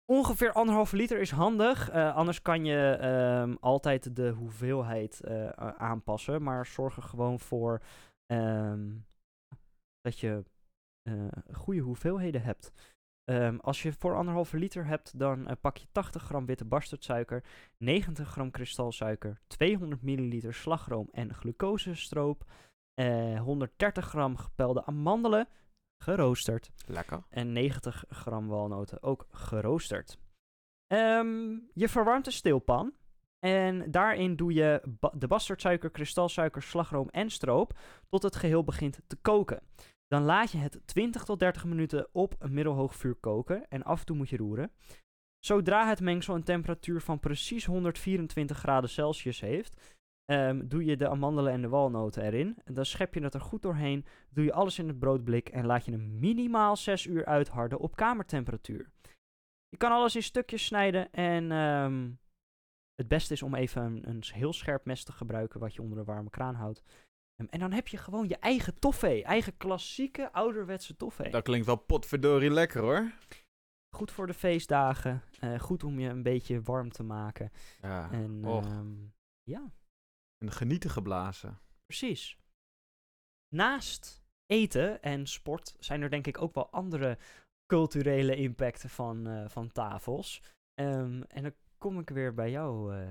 [0.06, 1.92] Ongeveer anderhalve liter is handig.
[1.92, 5.22] anders kan je ehm, altijd de hoeveelheid
[5.78, 6.44] aanpassen.
[6.44, 7.82] Maar zorg er gewoon voor
[8.26, 8.90] ehm,
[10.02, 10.44] dat je
[11.52, 12.72] goede hoeveelheden hebt.
[13.24, 17.44] Ehm, als je voor anderhalve liter hebt, dan eh, pak je 80 gram witte bastardsuiker,
[17.78, 22.44] 90 gram kristalsuiker, 200 milliliter slagroom en glucosestroop,
[22.94, 25.48] eh 130 gram gepelde amandelen,
[26.04, 27.24] geroosterd, Lekker.
[27.30, 30.18] en 90 gram walnoten, ook geroosterd.
[30.88, 32.94] Ehm, je verwarmt een steelpan.
[33.40, 39.00] En daarin doe je ba- de bastardsuiker, kristalsuiker, slagroom en stroop tot het geheel begint
[39.08, 39.62] te koken.
[40.14, 44.00] Dan laat je het 20 tot 30 minuten op een middelhoog vuur koken en af
[44.00, 44.72] en toe moet je roeren.
[45.46, 49.96] Zodra het mengsel een temperatuur van precies 124 graden Celsius heeft,
[50.26, 52.58] ehm, doe je de amandelen en de walnoten erin.
[52.64, 55.86] Dan schep je het er goed doorheen, doe je alles in het broodblik en laat
[55.86, 58.92] je hem minimaal 6 uur uitharden op kamertemperatuur.
[59.70, 62.12] Je kan alles in stukjes snijden en ehm,
[62.96, 65.98] het beste is om even een, een heel scherp mes te gebruiken wat je onder
[65.98, 66.84] de warme kraan houdt.
[67.50, 71.30] En dan heb je gewoon je eigen toffee, eigen klassieke ouderwetse toffee.
[71.32, 73.12] Dat klinkt wel potverdorie lekker hoor.
[73.96, 77.52] Goed voor de feestdagen, eh, goed om je een beetje warm te maken.
[77.82, 78.12] Ja.
[78.12, 78.92] En ehm,
[79.44, 79.72] ja,
[80.38, 81.60] En genieten geblazen.
[81.86, 82.38] precies.
[83.56, 87.18] Naast eten en sport zijn er denk ik ook wel andere
[87.66, 90.42] culturele impact van, eh, van tafels.
[90.74, 92.96] Ehm, en dan kom ik weer bij jou.
[92.96, 93.08] eh.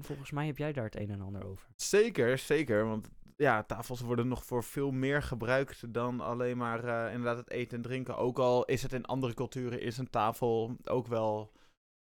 [0.00, 1.68] Volgens mij heb jij daar het een en ander over.
[1.76, 2.84] Zeker, zeker.
[2.86, 7.50] Want ja, tafels worden nog voor veel meer gebruikt dan alleen maar eh, inderdaad het
[7.50, 8.16] eten en drinken.
[8.16, 11.52] Ook al is het in andere culturen, is een tafel ook wel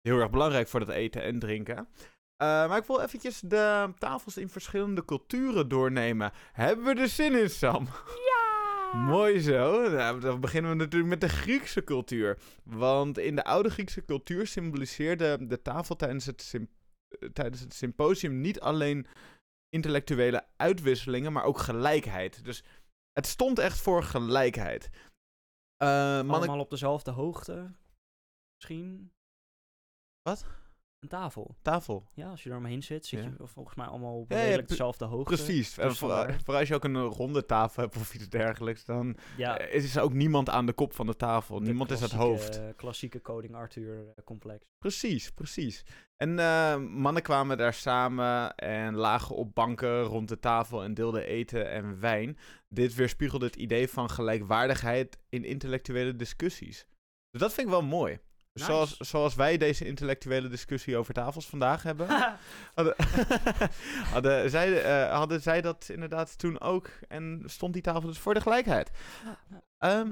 [0.02, 1.88] heel erg belangrijk voor het eten en drinken.
[2.38, 6.32] Eh, maar ik wil eventjes de tafels in verschillende culturen doornemen.
[6.52, 7.88] Hebben we er zin in, Sam?
[8.06, 8.98] Ja!
[8.98, 9.90] Mooi zo.
[9.90, 12.38] Nou, dan beginnen we natuurlijk met de Griekse cultuur.
[12.64, 16.54] Want in de oude Griekse cultuur symboliseerde de tafel tijdens het,
[17.34, 19.08] tijdens het symposium niet alleen
[19.76, 22.44] intellectuele uitwisselingen, maar ook gelijkheid.
[22.44, 22.64] Dus
[23.12, 24.90] het stond echt voor gelijkheid.
[25.78, 26.34] Eh mannen...
[26.34, 27.76] Allemaal op dezelfde hoogte.
[28.56, 29.12] Misschien.
[30.22, 30.46] Wat?
[31.06, 31.56] Een tafel.
[31.62, 32.04] Tafel.
[32.14, 33.30] Ja, als je er omheen zit, zit Ja.
[33.40, 35.36] je volgens mij allemaal op Ja, ja, redelijk dezelfde hoogte.
[35.36, 35.78] Precies.
[35.78, 36.42] En Dus voor, vandaar.
[36.44, 39.74] voor als je ook een eh, ronde tafel hebt of iets dergelijks, dan Ja, eh,
[39.84, 41.60] is er ook niemand aan de kop van de tafel.
[41.60, 42.62] de Niemand is het hoofd.
[42.76, 44.66] Klassieke Coding Arthur eh, complex.
[44.80, 45.84] Precies, precies.
[46.18, 51.26] En eh, mannen kwamen daar samen en lagen op banken rond de tafel en deelden
[51.26, 52.38] eten en wijn.
[52.70, 56.88] Dit weerspiegelde het idee van gelijkwaardigheid in intellectuele discussies.
[57.32, 58.20] Dus dat vind ik wel mooi.
[58.56, 58.72] Nice.
[58.72, 62.08] Zoals, zoals wij deze intellectuele discussie over tafels vandaag hebben.
[62.76, 62.96] hadden,
[64.14, 66.90] hadden, zij, eh, hadden zij dat inderdaad toen ook.
[67.08, 68.92] En stond die tafel dus voor de gelijkheid.
[69.78, 70.12] Ehm,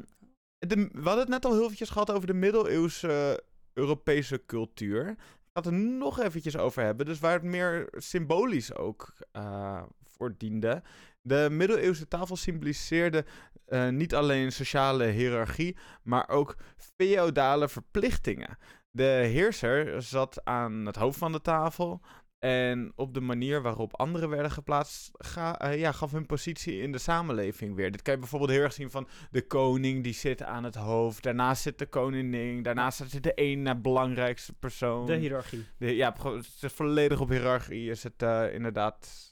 [0.60, 5.10] de, we hadden het net al heel eventjes gehad over de middeleeuwse Europese cultuur.
[5.10, 5.18] Ik
[5.54, 7.06] ga het er nog eventjes over hebben.
[7.06, 10.82] Dus waar het meer symbolisch ook eh, voor diende.
[11.26, 13.26] De middeleeuwse tafel symboliseerde
[13.66, 16.56] eh, niet alleen sociale hiërarchie, maar ook
[16.98, 18.58] feodale verplichtingen.
[18.92, 22.02] De heerser zat aan het hoofd van de tafel.
[22.40, 26.92] En op de manier waarop anderen werden geplaatst, ga, eh, ja, gaf hun positie in
[26.92, 27.92] de samenleving weer.
[27.92, 31.24] Dit kan je bijvoorbeeld heel erg zien van de koning die zit aan het hoofd.
[31.24, 32.64] Daarnaast zit de koningin.
[32.64, 35.06] Daarnaast zit de één belangrijkste persoon.
[35.06, 35.66] De hiërarchie.
[35.78, 39.32] De- ja, het is volledig op hiërarchie is het eh, inderdaad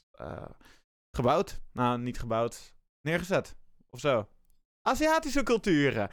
[1.11, 1.61] gebouwd.
[1.73, 2.73] Nou, niet gebouwd.
[3.01, 3.55] Neergezet.
[3.89, 4.27] Of zo.
[4.81, 6.09] Aziatische culturen.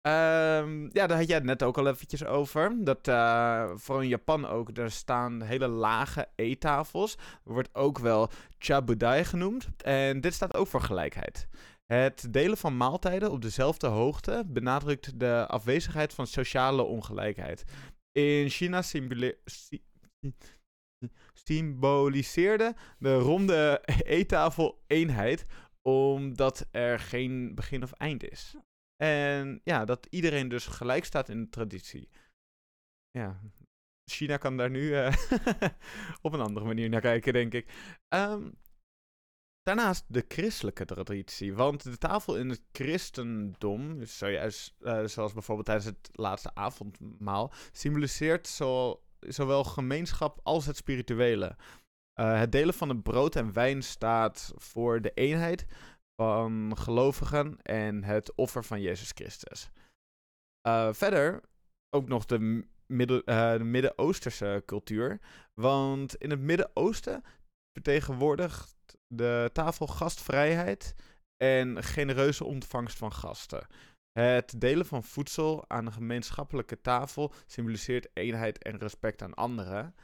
[0.00, 2.84] Ehm, ja, daar had jij het net ook al eventjes over.
[2.84, 7.16] Dat eh, vooral in Japan ook, er staan hele lage eettafels.
[7.44, 9.68] Wordt ook wel chabudai genoemd.
[9.76, 11.48] En dit staat ook voor gelijkheid.
[11.86, 17.64] Het delen van maaltijden op dezelfde hoogte benadrukt de afwezigheid van sociale ongelijkheid.
[18.12, 19.82] In China symbole- sy-
[21.32, 23.82] symboliseerde de ronde
[24.18, 25.46] eettafel eenheid,
[25.82, 28.56] omdat er geen begin of eind is.
[28.96, 32.08] En ja, dat iedereen dus gelijk staat in de traditie.
[33.10, 33.40] Ja,
[34.10, 35.14] China kan daar nu eh,
[36.22, 37.72] op een andere manier naar kijken, denk ik.
[38.08, 38.50] Ehm,
[39.62, 41.54] daarnaast de christelijke traditie.
[41.54, 47.52] Want de tafel in het christendom, dus zojuist, eh, zoals bijvoorbeeld tijdens het laatste avondmaal,
[47.72, 51.56] symboliseert zo, zowel gemeenschap als het spirituele.
[52.12, 55.66] Eh, het delen van het brood en wijn staat voor de eenheid
[56.22, 59.70] van gelovigen en het offer van Jezus Christus.
[60.60, 61.40] Eh, verder
[61.90, 65.20] ook nog de, midden, eh, de Midden-Oosterse cultuur.
[65.54, 67.22] Want in het Midden-Oosten
[67.72, 68.76] vertegenwoordigt
[69.06, 70.94] de tafel gastvrijheid
[71.36, 73.66] en genereuze ontvangst van gasten.
[74.18, 79.94] Het delen van voedsel aan een gemeenschappelijke tafel symboliseert eenheid en respect aan anderen.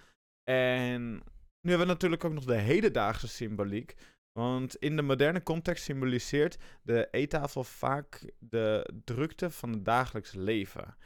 [0.51, 1.13] En
[1.61, 3.95] nu hebben we natuurlijk ook nog de hedendaagse symboliek.
[4.33, 10.97] Want in de moderne context symboliseert de eettafel vaak de drukte van het dagelijks leven.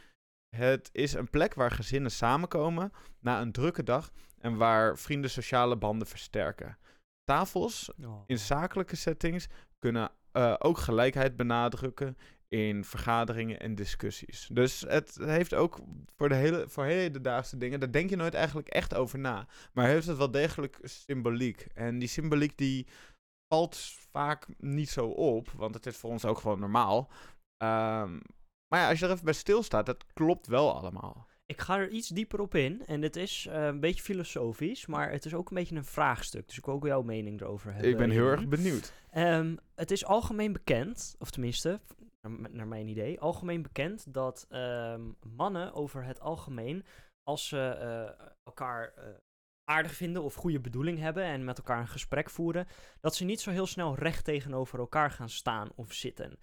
[0.56, 5.76] Het is een plek waar gezinnen samenkomen na een drukke dag en waar vrienden sociale
[5.76, 6.78] banden versterken.
[7.24, 8.22] Tafels Oh.
[8.26, 9.46] in zakelijke settings
[9.78, 12.16] kunnen eh, ook gelijkheid benadrukken
[12.48, 14.48] in vergaderingen en discussies.
[14.52, 15.78] Dus het heeft ook
[16.16, 19.46] voor de hele voor hedendaagse dingen, daar denk je nooit eigenlijk echt over na.
[19.72, 21.66] Maar heeft het wel degelijk symboliek.
[21.74, 22.86] En die symboliek die
[23.54, 23.76] valt
[24.10, 27.10] vaak niet zo op, want het is voor ons ook gewoon normaal.
[27.56, 28.12] Ehm,
[28.68, 31.26] maar ja, als je er even bij stilstaat, dat klopt wel allemaal.
[31.46, 32.82] Ik ga er iets dieper op in.
[32.86, 36.46] En dit is eh, een beetje filosofisch, maar het is ook een beetje een vraagstuk.
[36.46, 37.90] Dus ik wil ook jouw mening erover hebben.
[37.90, 38.92] Ik ben heel erg benieuwd.
[39.10, 41.80] Ehm, het is algemeen bekend, of tenminste,
[42.28, 45.02] naar, mijn idee, algemeen bekend dat ehm,
[45.36, 46.84] mannen over het algemeen,
[47.22, 49.04] als ze eh, elkaar eh,
[49.64, 52.66] aardig vinden of goede bedoeling hebben en met elkaar een gesprek voeren,
[53.00, 56.38] dat ze niet zo heel snel recht tegenover elkaar gaan staan of zitten.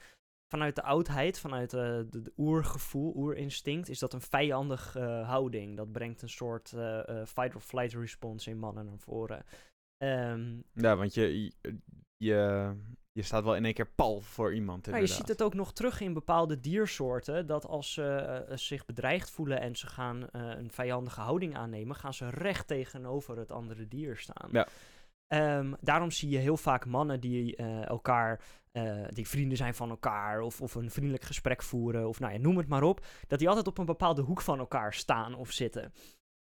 [0.47, 5.77] Vanuit de oudheid, vanuit eh, de, de oergevoel, oerinstinct, is dat een vijandige houding.
[5.77, 9.45] Dat brengt een soort eh, eh, fight-or-flight response in mannen naar voren.
[9.97, 11.51] Ehm, Ja, want je,
[12.17, 12.71] je,
[13.15, 14.85] je staat wel in één keer pal voor iemand.
[14.85, 17.47] Ja, je ziet het ook nog terug in bepaalde diersoorten.
[17.47, 21.95] Dat als ze eh, zich bedreigd voelen en ze gaan eh, een vijandige houding aannemen,
[21.95, 24.49] gaan ze recht tegenover het andere dier staan.
[24.51, 24.67] Ja.
[25.27, 28.41] Ehm, daarom zie je heel vaak mannen die eh, elkaar,
[29.09, 32.57] die vrienden zijn van elkaar, of, of een vriendelijk gesprek voeren, of nou ja, noem
[32.57, 35.93] het maar op, dat die altijd op een bepaalde hoek van elkaar staan of zitten.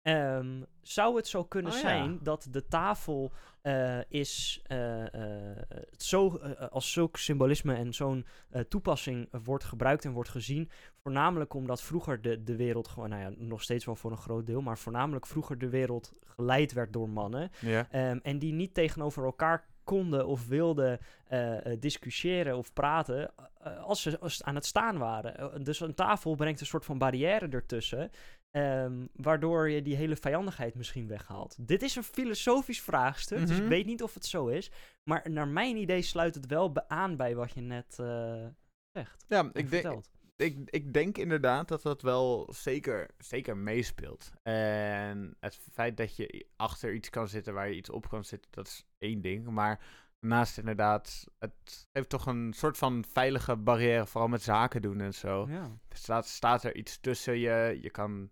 [0.09, 1.83] Ehm, zou het zo kunnen Oh ja.
[1.83, 5.57] zijn dat de tafel eh, is eh, eh,
[5.97, 6.27] zo,
[6.69, 8.25] als zulk symbolisme en zo'n
[8.67, 10.69] toepassing wordt gebruikt en wordt gezien.
[11.01, 14.45] Voornamelijk omdat vroeger de, de wereld gewoon, nou ja, nog steeds wel voor een groot
[14.45, 17.51] deel, maar voornamelijk vroeger de wereld geleid werd door mannen.
[17.59, 17.87] Ja.
[17.91, 23.83] Ehm, en die niet tegenover elkaar konden of wilden eh, eh, discussiëren of praten eh,
[23.83, 25.63] als, ze, als aan het staan waren.
[25.63, 28.11] Dus een tafel brengt een soort van barrière ertussen.
[28.51, 31.55] ehm, waardoor je die hele vijandigheid misschien weghaalt.
[31.59, 33.69] Dit is een filosofisch vraagstuk, dus ik Mhm.
[33.69, 34.71] weet niet of het zo is.
[35.03, 38.45] Maar naar mijn idee sluit het wel aan bij wat je net eh,
[38.91, 39.25] zegt.
[39.27, 40.01] Ja, ik denk.
[40.39, 44.31] Ik, ik denk inderdaad dat dat wel zeker, zeker meespeelt.
[44.43, 48.51] En het feit dat je achter iets kan zitten waar je iets op kan zitten,
[48.51, 49.49] dat is één ding.
[49.49, 49.79] Maar
[50.19, 55.13] daarnaast inderdaad, het geeft toch een soort van veilige barrière, vooral met zaken doen en
[55.13, 55.47] zo.
[55.49, 55.63] Ja.
[55.87, 58.29] Er staat, staat er iets tussen je, je kan...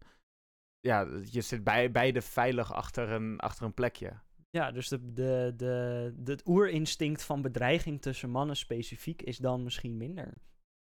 [0.80, 4.14] Ja, je zit bij, beide veilig achter een, achter een plekje.
[4.50, 9.98] Ja, dus de, de, de, het oerinstinct van bedreiging tussen mannen specifiek is dan misschien
[9.98, 10.34] minder.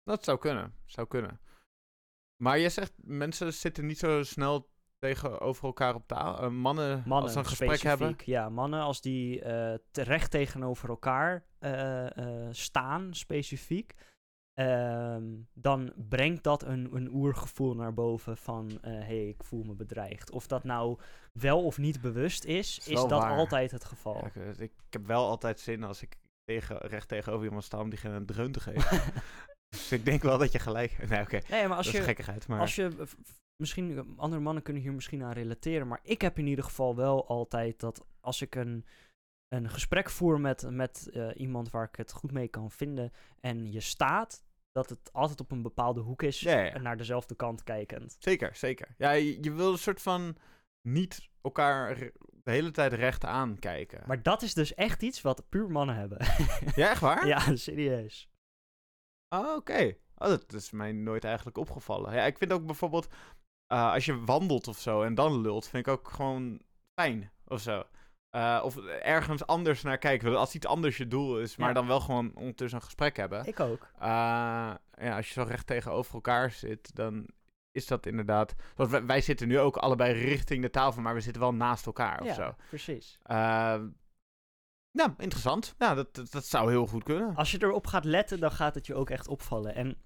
[0.04, 1.40] Dat zou kunnen, zou kunnen.
[2.44, 6.52] Maar je zegt, mensen zitten niet zo snel tegenover elkaar op tafel.
[6.52, 8.26] mannen, Mannen als ze een gesprek specifiek, hebben.
[8.26, 13.94] Ja, mannen als die eh, terecht tegenover elkaar eh, eh, staan, specifiek.
[14.54, 18.78] ehm, dan brengt dat een, een oergevoel naar boven van...
[18.82, 20.32] hé, hey, ik voel me bedreigd.
[20.32, 21.00] Of dat nou
[21.34, 23.32] wel of niet bewust is, Is dat waar.
[23.38, 24.30] altijd het geval.
[24.34, 27.90] Ja, ik- ik heb wel altijd zin als ik tegen, recht tegenover iemand sta om
[27.90, 29.02] diegene een dreun te geven.
[29.74, 31.10] dus ik denk wel dat je gelijk hebt.
[31.10, 31.40] Nee, oké.
[31.50, 32.48] nee, maar Dat is gekkigheid.
[32.48, 33.08] Maar Als je,
[33.56, 36.96] misschien, eh, andere mannen kunnen hier misschien aan relateren, maar ik heb in ieder geval
[36.96, 38.86] wel altijd dat als ik een,
[39.48, 43.72] een gesprek voer met, met eh, iemand waar ik het goed mee kan vinden en
[43.72, 46.72] je staat, dat het altijd op een bepaalde hoek is, Ja, ja.
[46.74, 48.16] en naar dezelfde kant kijkend.
[48.20, 48.96] Zeker, zeker.
[48.98, 50.36] Ja, je, je wil een soort van
[50.82, 51.96] niet elkaar
[52.44, 54.04] de hele tijd recht aankijken.
[54.06, 56.18] Maar dat is dus echt iets wat puur mannen hebben.
[56.76, 57.28] Ja, echt waar?
[57.34, 58.30] ja, serieus.
[59.34, 59.96] Oh, oké.
[60.18, 62.14] Oh, dat is mij nooit eigenlijk opgevallen.
[62.14, 63.08] Ja, ik vind ook bijvoorbeeld,
[63.68, 66.62] eh, als je wandelt of zo en dan lult, vind ik ook gewoon
[67.02, 67.84] fijn of zo.
[68.30, 70.38] Eh, of ergens anders naar kijken.
[70.38, 71.74] Als iets anders je doel is, maar Ja.
[71.74, 73.46] dan wel gewoon ondertussen een gesprek hebben.
[73.46, 73.88] Ik ook.
[74.00, 74.10] Eh,
[74.98, 77.28] ja, als je zo recht tegenover elkaar zit, dan
[77.72, 78.56] is dat inderdaad...
[78.76, 81.86] Zoals wij, wij zitten nu ook allebei richting de tafel, maar we zitten wel naast
[81.86, 82.56] elkaar of ja, zo.
[82.70, 83.20] precies.
[84.96, 85.76] Ja, interessant.
[85.78, 87.36] Ja, dat, dat, dat zou heel goed kunnen.
[87.36, 89.76] Als je erop gaat letten, dan gaat het je ook echt opvallen.
[89.76, 89.98] En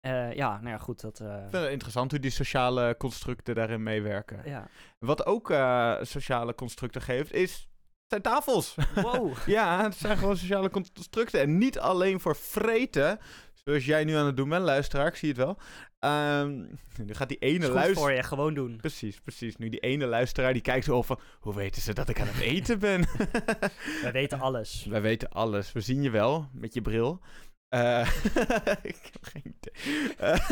[0.00, 1.20] eh, ja, nou ja, goed, dat...
[1.20, 4.42] eh, Ik vind het interessant hoe die sociale constructen daarin meewerken.
[4.44, 4.68] ja.
[4.98, 7.68] Wat ook eh, sociale constructen geeft, is
[8.06, 8.74] zijn tafels.
[8.94, 9.36] Wow.
[9.46, 11.40] ja, het zijn gewoon sociale constructen.
[11.40, 13.18] En niet alleen voor vreten,
[13.64, 15.58] zoals jij nu aan het doen bent, luisteraar, ik zie het wel.
[15.98, 16.58] Ehm,
[17.04, 17.94] nu gaat die ene luisteraar...
[17.94, 18.76] voor je, gewoon doen.
[18.76, 19.56] Precies, precies.
[19.56, 21.20] Nu die ene luisteraar die kijkt zo van...
[21.40, 23.00] Hoe weten ze dat ik aan het eten ben?
[24.04, 24.84] We weten alles.
[24.84, 25.72] Wij weten alles.
[25.72, 27.20] We zien je wel met je bril.
[27.68, 28.08] Eh,
[28.92, 30.14] ik heb geen idee.
[30.16, 30.50] Eh,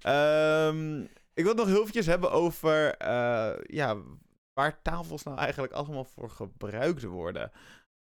[0.00, 1.00] ehm,
[1.34, 2.96] ik wil het nog heel eventjes hebben over...
[2.96, 3.96] eh, ja,
[4.54, 7.52] waar tafels nou eigenlijk allemaal voor gebruikt worden.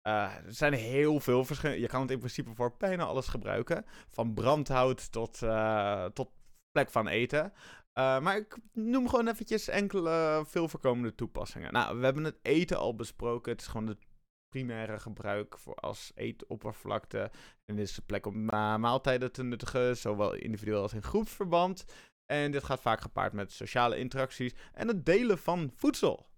[0.08, 1.82] Eh, er zijn heel veel verschillende...
[1.82, 3.86] Je kan het in principe voor bijna alles gebruiken.
[4.10, 6.30] Van brandhout tot, eh, tot
[6.72, 7.54] plek van eten.
[7.94, 11.74] Eh, maar ik noem gewoon eventjes enkele veel voorkomende toepassingen.
[11.74, 13.52] Nou, we hebben het eten al besproken.
[13.52, 14.06] Het is gewoon het
[14.50, 17.32] primaire gebruik voor als eetoppervlakte.
[17.66, 21.86] En dit is de plek om ma- maaltijden te nuttigen, zowel individueel als in groepsverband.
[22.26, 26.30] En dit gaat vaak gepaard met sociale interacties en het delen van voedsel.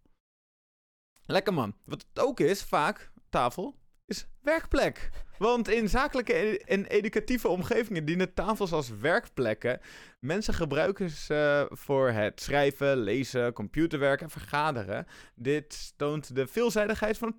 [1.26, 1.76] Lekker man.
[1.84, 5.10] Wat het ook is, vaak, tafel, is werkplek.
[5.38, 9.80] Want in zakelijke en- educatieve omgevingen dienen tafels als werkplekken.
[10.20, 15.06] Mensen gebruiken ze voor het schrijven, lezen, computerwerk en vergaderen.
[15.36, 17.36] Dit toont de veelzijdigheid van,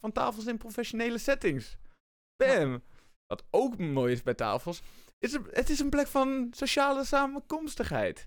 [0.00, 1.76] van tafels in professionele settings.
[2.36, 2.82] Bam!
[3.26, 4.82] Wat ook mooi is bij tafels,
[5.18, 8.26] is het, het is een plek van sociale samenkomstigheid.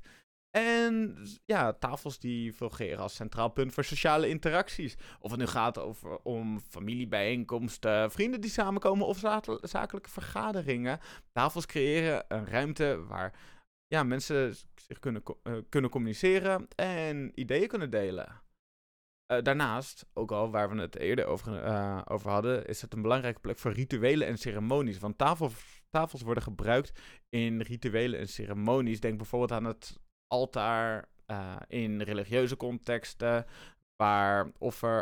[0.51, 4.97] En ja, tafels die fungeren als centraal punt voor sociale interacties.
[5.19, 9.17] Of het nu gaat over, om familiebijeenkomsten, vrienden die samenkomen of
[9.61, 10.99] zakelijke vergaderingen.
[11.31, 13.39] Tafels creëren een ruimte waar
[13.87, 18.41] ja, mensen zich kunnen, eh, kunnen communiceren en ideeën kunnen delen.
[19.25, 23.01] Eh, daarnaast, ook al waar we het eerder over, eh, over hadden, is het een
[23.01, 24.99] belangrijke plek voor rituelen en ceremonies.
[24.99, 26.99] Want tafels, tafels worden gebruikt
[27.29, 28.99] in rituelen en ceremonies.
[28.99, 29.99] Denk bijvoorbeeld aan het
[30.31, 33.45] altaar eh, in religieuze contexten,
[33.95, 34.51] waar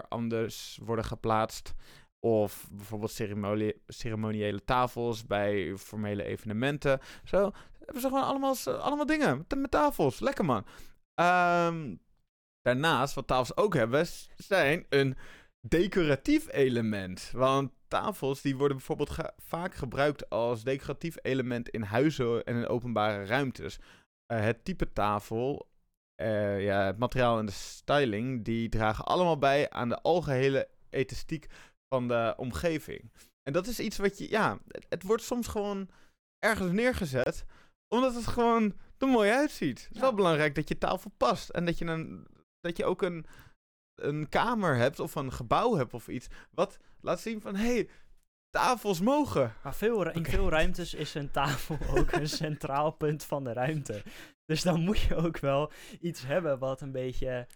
[0.10, 1.74] anders worden geplaatst.
[2.20, 7.00] Of bijvoorbeeld ceremonie, ceremoniële tafels bij formele evenementen.
[7.24, 10.20] Zo hebben ze gewoon allemaal, allemaal dingen met, met tafels.
[10.20, 10.66] Lekker man.
[11.16, 11.96] Ehm,
[12.62, 14.06] daarnaast, wat tafels ook hebben,
[14.36, 15.18] zijn een
[15.62, 17.32] decoratief element.
[17.34, 23.26] Want tafels die worden bijvoorbeeld vaak gebruikt als decoratief element in huizen en in openbare
[23.26, 23.80] ruimtes.
[24.32, 25.70] Uh, het type tafel,
[26.22, 31.48] uh, ja, het materiaal en de styling, die dragen allemaal bij aan de algehele ethestiek
[31.94, 33.12] van de omgeving.
[33.44, 35.90] En dat is iets wat je, ja, het, het wordt soms gewoon
[36.40, 37.46] ergens neergezet,
[37.88, 39.84] omdat het gewoon er mooi uitziet.
[39.84, 42.28] Het is wel belangrijk dat je tafel past en dat je, een,
[42.60, 43.26] dat je ook een,
[43.96, 47.90] een kamer hebt of een gebouw hebt of iets, wat laat zien van, hé, hey,
[48.50, 49.54] tafels mogen.
[49.64, 54.04] Maar veel, in veel ruimtes is een tafel ook een centraal punt van de ruimte.
[54.46, 57.48] Dus dan moet je ook wel iets hebben wat een beetje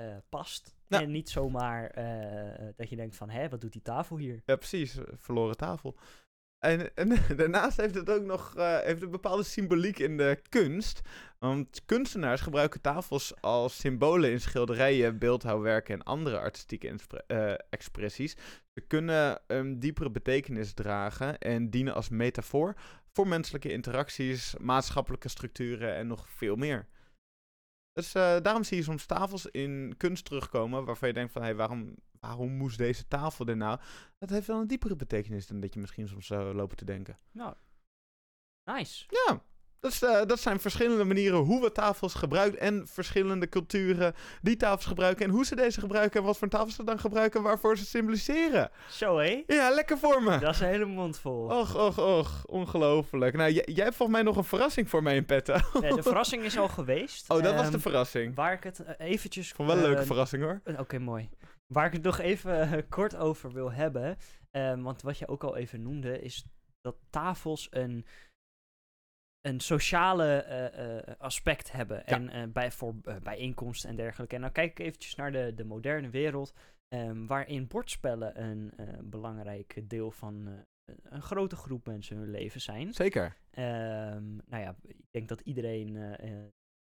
[0.00, 0.78] uh, past.
[0.88, 4.42] En niet zomaar uh, dat je denkt van, hé, wat doet die tafel hier?
[4.44, 4.98] Ja, precies.
[5.14, 5.96] Verloren tafel.
[6.60, 6.90] En,
[7.36, 11.00] daarnaast heeft het ook nog uh, heeft een bepaalde symboliek in de kunst.
[11.38, 16.94] Want kunstenaars gebruiken tafels als symbolen in schilderijen, beeldhouwwerken en andere artistieke
[17.28, 18.36] uh, expressies.
[18.74, 22.74] Ze kunnen een diepere betekenis dragen en dienen als metafoor
[23.12, 26.86] voor menselijke interacties, maatschappelijke structuren en nog veel meer.
[27.92, 31.48] Dus uh, daarom zie je soms tafels in kunst terugkomen waarvan je denkt van, hé,
[31.48, 33.78] hey, waarom, waarom moest deze tafel er nou?
[34.18, 37.18] Dat heeft wel een diepere betekenis dan dat je misschien soms zou lopen te denken.
[37.32, 37.54] Nou,
[38.64, 39.04] nice.
[39.08, 39.42] Ja,
[39.80, 44.56] dat, is, uh, dat zijn verschillende manieren hoe we tafels gebruiken en verschillende culturen die
[44.56, 47.78] tafels gebruiken en hoe ze deze gebruiken en wat voor tafels ze dan gebruiken waarvoor
[47.78, 48.70] ze symboliseren.
[48.90, 49.42] Zo hé?
[49.46, 50.38] Ja, lekker voor me.
[50.38, 51.44] Dat is een hele mond vol.
[51.44, 53.36] Och, och, och, ongelooflijk.
[53.36, 55.56] Nou, jij, hebt volgens mij nog een verrassing voor mij in petto.
[55.80, 57.30] Nee, de verrassing is al geweest.
[57.30, 58.34] Oh, dat was de ehm, verrassing.
[58.34, 59.52] Waar ik het uh, eventjes...
[59.52, 60.60] Vond wel een leuke verrassing hoor.
[60.78, 61.28] Oké, mooi.
[61.72, 64.16] Waar ik het nog even kort over wil hebben,
[64.50, 66.44] um, want wat je ook al even noemde, is
[66.80, 68.06] dat tafels een
[69.40, 70.46] een sociale
[71.06, 72.06] uh, aspect hebben.
[72.06, 74.34] En uh, bij, voor bijeenkomsten en dergelijke.
[74.34, 76.54] En dan kijk ik eventjes naar de, de moderne wereld.
[76.94, 80.64] Um, waarin bordspellen een belangrijk deel van
[81.02, 82.92] een grote groep mensen hun leven zijn.
[82.92, 83.24] Zeker.
[83.24, 85.96] Um, nou ja, ik denk dat iedereen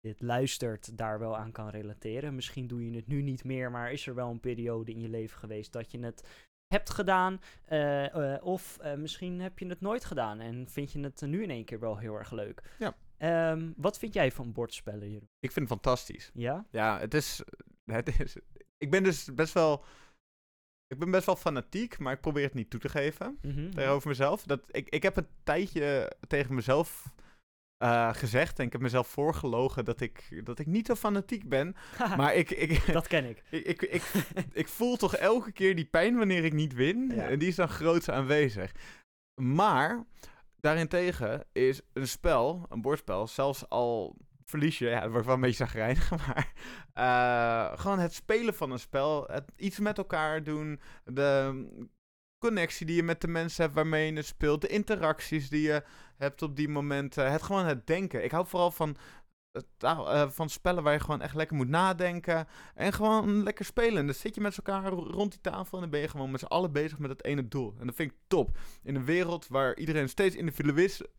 [0.03, 2.34] dit luistert daar wel aan kan relateren.
[2.34, 5.09] Misschien doe je het nu niet meer, maar is er wel een periode in je
[5.09, 6.28] leven geweest dat je het
[6.66, 7.40] hebt gedaan.
[7.72, 11.42] Uh, uh, of uh, misschien heb je het nooit gedaan en vind je het nu
[11.42, 12.76] in één keer wel heel erg leuk.
[12.78, 12.94] Ja.
[13.53, 15.28] Um, wat vind jij van bordspellen, Jeroen?
[15.38, 16.30] Ik vind het fantastisch.
[16.34, 16.66] Ja?
[16.70, 17.42] Ja, het is,
[17.84, 18.36] het is...
[18.78, 19.84] Ik ben dus best wel...
[20.86, 23.70] Ik ben best wel fanatiek, maar ik probeer het niet toe te geven mm -hmm.
[23.70, 24.42] tegenover mezelf.
[24.42, 27.12] Dat, ik, ik heb een tijdje tegen mezelf
[27.83, 28.59] uh, gezegd.
[28.59, 31.74] En ik heb mezelf voorgelogen dat ik, dat ik niet zo fanatiek ben.
[32.16, 32.87] maar ik, ik...
[32.93, 33.43] Dat ken ik.
[33.51, 34.03] ik, ik, ik,
[34.53, 37.11] ik, voel toch elke keer die pijn wanneer ik niet win.
[37.11, 38.72] En die is dan groots aanwezig.
[39.35, 40.05] Maar,
[40.61, 45.64] daarentegen is een spel, een bordspel, zelfs al verlies je, ja, wordt wel een beetje
[45.64, 46.53] zagrijnig, maar
[46.95, 51.66] uh, gewoon het spelen van een spel, het iets met elkaar doen, de
[52.43, 55.82] connectie die je met de mensen hebt waarmee je het speelt, de interacties die je
[56.16, 58.24] hebt op die momenten, het gewoon het denken.
[58.24, 58.97] Ik hou vooral van,
[59.84, 64.07] uh, van spellen waar je gewoon echt lekker moet nadenken en gewoon lekker spelen.
[64.07, 66.47] dan zit je met elkaar rond die tafel en dan ben je gewoon met z'n
[66.47, 67.74] allen bezig met het ene doel.
[67.78, 68.59] En dat vind ik top.
[68.82, 70.36] In een wereld waar iedereen steeds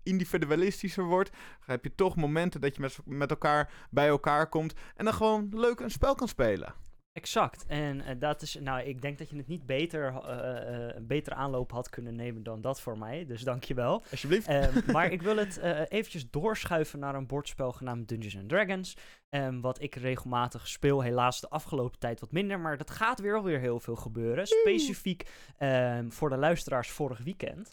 [0.04, 1.30] individualistischer wordt,
[1.66, 5.50] heb je toch momenten dat je met, met elkaar bij elkaar komt en dan gewoon
[5.52, 6.74] leuk een spel kan spelen.
[7.14, 7.66] Exact.
[7.68, 11.08] En uh, dat is, nou, ik denk dat je het niet beter, uh, uh, een
[11.08, 13.26] betere aanloop had kunnen nemen dan dat voor mij.
[13.26, 14.04] Dus dankjewel.
[14.12, 14.50] Alsjeblieft.
[14.50, 15.58] Um, maar ik wil het
[15.90, 18.98] eventjes doorschuiven naar een bordspel genaamd Dungeons Dragons.
[19.30, 21.02] Um, wat ik regelmatig speel.
[21.02, 22.60] Helaas de afgelopen tijd wat minder.
[22.60, 24.48] Maar dat gaat weer alweer heel veel gebeuren.
[24.48, 27.72] Specifiek um, voor de luisteraars vorig weekend.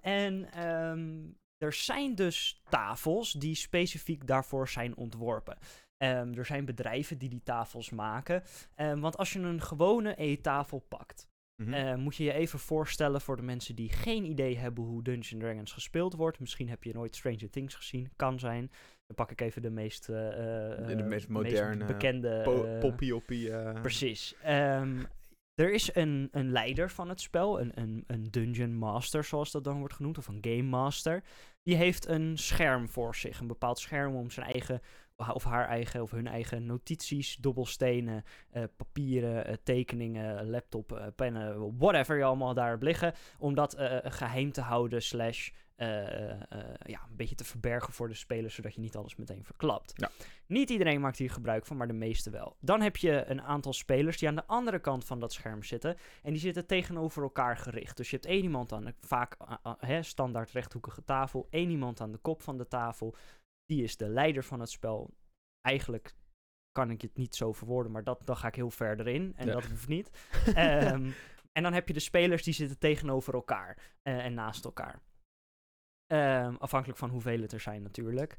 [0.00, 0.48] en
[1.58, 5.58] er zijn dus tafels die specifiek daarvoor zijn ontworpen.
[5.98, 8.42] Um, er zijn bedrijven die die tafels maken.
[8.76, 11.28] Um, want als je een gewone eettafel pakt,
[11.62, 11.74] mm -hmm.
[11.74, 15.42] uh, moet je je even voorstellen voor de mensen die geen idee hebben hoe Dungeons
[15.44, 16.40] Dragons gespeeld wordt.
[16.40, 18.70] Misschien heb je nooit Stranger Things gezien, kan zijn.
[19.06, 22.40] Dan pak ik even de meest, uh, de, de meest moderne, meest bekende...
[22.42, 23.50] Po poppy-oppie.
[23.80, 24.34] Precies.
[24.46, 25.06] Um,
[25.54, 29.64] er is een, een leider van het spel, een, een, een dungeon master zoals dat
[29.64, 31.22] dan wordt genoemd, of een game master.
[31.62, 34.80] Die heeft een scherm voor zich, een bepaald scherm om zijn eigen
[35.16, 41.78] of haar eigen of hun eigen notities, dobbelstenen, eh, papieren, eh, tekeningen, laptop, eh, pennen,
[41.78, 47.34] whatever je allemaal daarop liggen, om dat eh, geheim te houden slash ja, een beetje
[47.34, 49.92] te verbergen voor de spelers, zodat je niet alles meteen verklapt.
[49.94, 50.10] Ja.
[50.46, 52.56] Niet iedereen maakt hier gebruik van, maar de meeste wel.
[52.60, 55.96] Dan heb je een aantal spelers die aan de andere kant van dat scherm zitten.
[56.22, 57.96] En die zitten tegenover elkaar gericht.
[57.96, 59.36] Dus je hebt één iemand aan de vaak
[60.00, 61.46] standaard rechthoekige tafel.
[61.50, 63.14] één iemand aan de kop van de tafel.
[63.66, 65.14] Die is de leider van het spel.
[65.60, 66.14] Eigenlijk
[66.70, 69.32] kan ik het niet zo verwoorden, maar dat, dan ga ik heel verder in.
[69.36, 69.52] En Ja.
[69.52, 70.10] dat hoeft niet.
[70.54, 71.10] Ehm,
[71.52, 75.00] en dan heb je de spelers die zitten tegenover elkaar eh, en naast elkaar.
[76.06, 78.36] Ehm, afhankelijk van hoeveel het er zijn natuurlijk.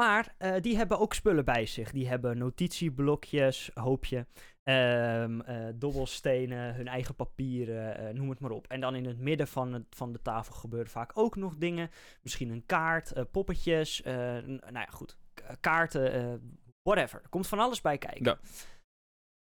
[0.00, 1.92] Maar eh, die hebben ook spullen bij zich.
[1.92, 4.26] Die hebben notitieblokjes, hoopje,
[4.62, 8.66] ehm, eh, dobbelstenen, hun eigen papieren, eh, noem het maar op.
[8.66, 11.90] En dan in het midden van, het, van de tafel gebeuren vaak ook nog dingen.
[12.22, 15.18] Misschien een kaart, eh, poppetjes, nou ja goed,
[15.60, 16.40] kaarten,
[16.82, 17.20] whatever.
[17.22, 18.24] Er komt van alles bij kijken.
[18.24, 18.38] Ja.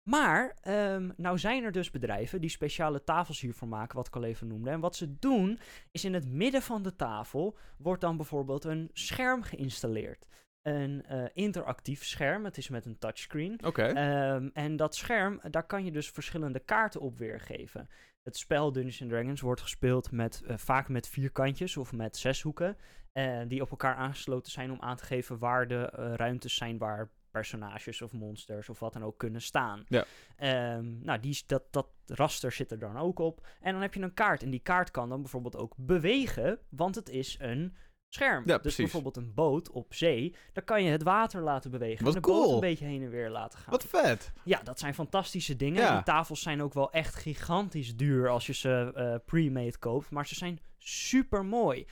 [0.08, 4.24] Maar, ehm, nou zijn er dus bedrijven die speciale tafels hiervoor maken, wat ik al
[4.24, 4.70] even noemde.
[4.70, 5.58] En wat ze doen,
[5.90, 10.26] is in het midden van de tafel wordt dan bijvoorbeeld een scherm geïnstalleerd.
[10.68, 13.58] Een eh, interactief scherm, het is met een touchscreen.
[13.64, 13.82] Oké.
[13.82, 17.88] Ehm, en dat scherm, daar kan je dus verschillende kaarten op weergeven.
[18.22, 22.76] Het spel Dungeons and Dragons wordt gespeeld met, eh, vaak met vierkantjes of met zeshoeken.
[23.12, 25.84] eh, die op elkaar aangesloten zijn om aan te geven waar de
[26.16, 29.84] ruimtes zijn waar personages of monsters of wat dan ook kunnen staan.
[29.88, 30.04] Ja.
[30.36, 33.46] Ehm, nou, die, dat, dat raster zit er dan ook op.
[33.60, 34.42] En dan heb je een kaart.
[34.42, 37.74] En die kaart kan dan bijvoorbeeld ook bewegen, want het is een
[38.08, 38.42] scherm.
[38.46, 38.78] Ja, dus precies.
[38.78, 42.04] bijvoorbeeld een boot op zee, dan kan je het water laten bewegen.
[42.04, 42.54] Wat en de boot cool.
[42.54, 43.70] een beetje heen en weer laten gaan.
[43.70, 44.32] Wat vet.
[44.44, 45.82] Ja, dat zijn fantastische dingen.
[45.82, 45.94] Ja.
[45.94, 50.10] Die tafels zijn ook wel echt gigantisch duur als je ze eh, pre-made koopt.
[50.10, 51.86] Maar ze zijn super mooi.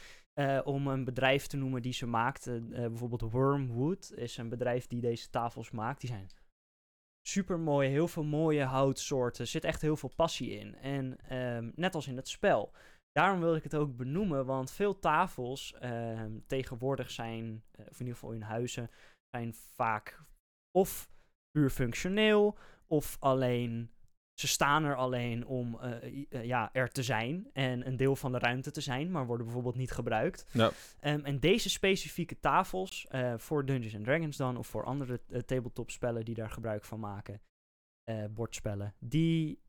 [0.65, 2.47] om een bedrijf te noemen die ze maakt.
[2.47, 6.01] eh, eh, bijvoorbeeld Wormwood is een bedrijf die deze tafels maakt.
[6.01, 6.29] Die zijn
[7.23, 7.89] super mooi.
[7.89, 9.41] Heel veel mooie houtsoorten.
[9.45, 10.77] Er zit echt heel veel passie in.
[10.77, 12.73] En ehm, net als in het spel.
[13.17, 14.47] Daarom wil ik het ook benoemen.
[14.47, 18.91] Want veel tafels ehm, tegenwoordig zijn, eh, of in ieder geval in huizen,
[19.31, 20.23] zijn vaak
[20.71, 21.11] of
[21.51, 23.91] puur functioneel of alleen
[24.41, 28.33] ze staan er alleen om eh, eh, ja, er te zijn en een deel van
[28.33, 30.47] de ruimte te zijn, maar worden bijvoorbeeld niet gebruikt.
[30.53, 30.71] Ja.
[31.01, 33.07] Ehm, en deze specifieke tafels,
[33.37, 37.41] voor Dungeons and Dragons dan, of voor andere tabletop spellen die daar gebruik van maken,
[38.31, 39.63] bordspellen, die,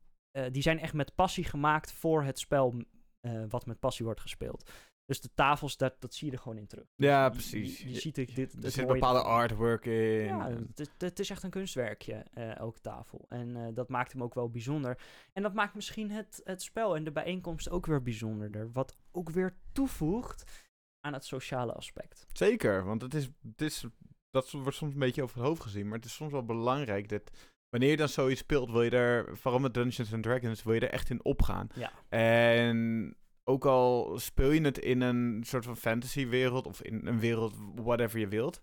[0.50, 2.74] die zijn echt met passie gemaakt voor het spel
[3.20, 4.70] eh, wat met passie wordt gespeeld.
[5.04, 6.86] Dus de tafels, dat, dat zie je er gewoon in terug.
[6.94, 7.78] Ja, Je- precies.
[7.80, 10.24] Je, je Je- ziet het, dit, Er zit bepaalde artwork in.
[10.24, 13.24] Ja, het, is- het is echt een kunstwerkje, eh, elke tafel.
[13.28, 14.98] En eh, dat maakt hem ook wel bijzonder.
[15.32, 18.72] En dat maakt misschien het, het spel en de bijeenkomst ook weer bijzonderder.
[18.72, 20.66] Wat ook weer toevoegt
[21.00, 22.26] aan het sociale aspect.
[22.32, 23.84] Zeker, want het is, het is,
[24.30, 27.08] dat wordt soms een beetje over het hoofd gezien, maar het is soms wel belangrijk
[27.08, 27.30] dat
[27.70, 30.80] wanneer je dan zoiets speelt, wil je er, vooral met Dungeons and Dragons, wil je
[30.80, 31.68] er echt in opgaan.
[31.74, 31.92] Ja.
[32.08, 37.54] En ook al speel je het in een soort van fantasywereld of in een wereld,
[37.74, 38.60] whatever je wilt,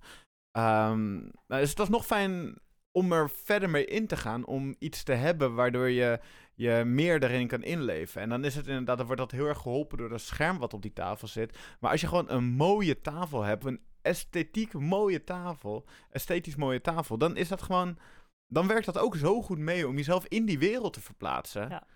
[0.52, 1.14] ehm,
[1.48, 2.60] nou is het alsnog fijn
[2.92, 6.20] om er verder mee in te gaan, om iets te hebben waardoor je
[6.54, 8.22] je meer daarin kan inleven.
[8.22, 10.74] En dan is het inderdaad, dan wordt dat heel erg geholpen door dat scherm wat
[10.74, 11.58] op die tafel zit.
[11.80, 17.18] Maar als je gewoon een mooie tafel hebt, een esthetiek mooie tafel, esthetisch mooie tafel,
[17.18, 17.98] dan is dat gewoon,
[18.48, 21.70] dan werkt dat ook zo goed mee om jezelf in die wereld te verplaatsen.
[21.70, 21.88] Ja.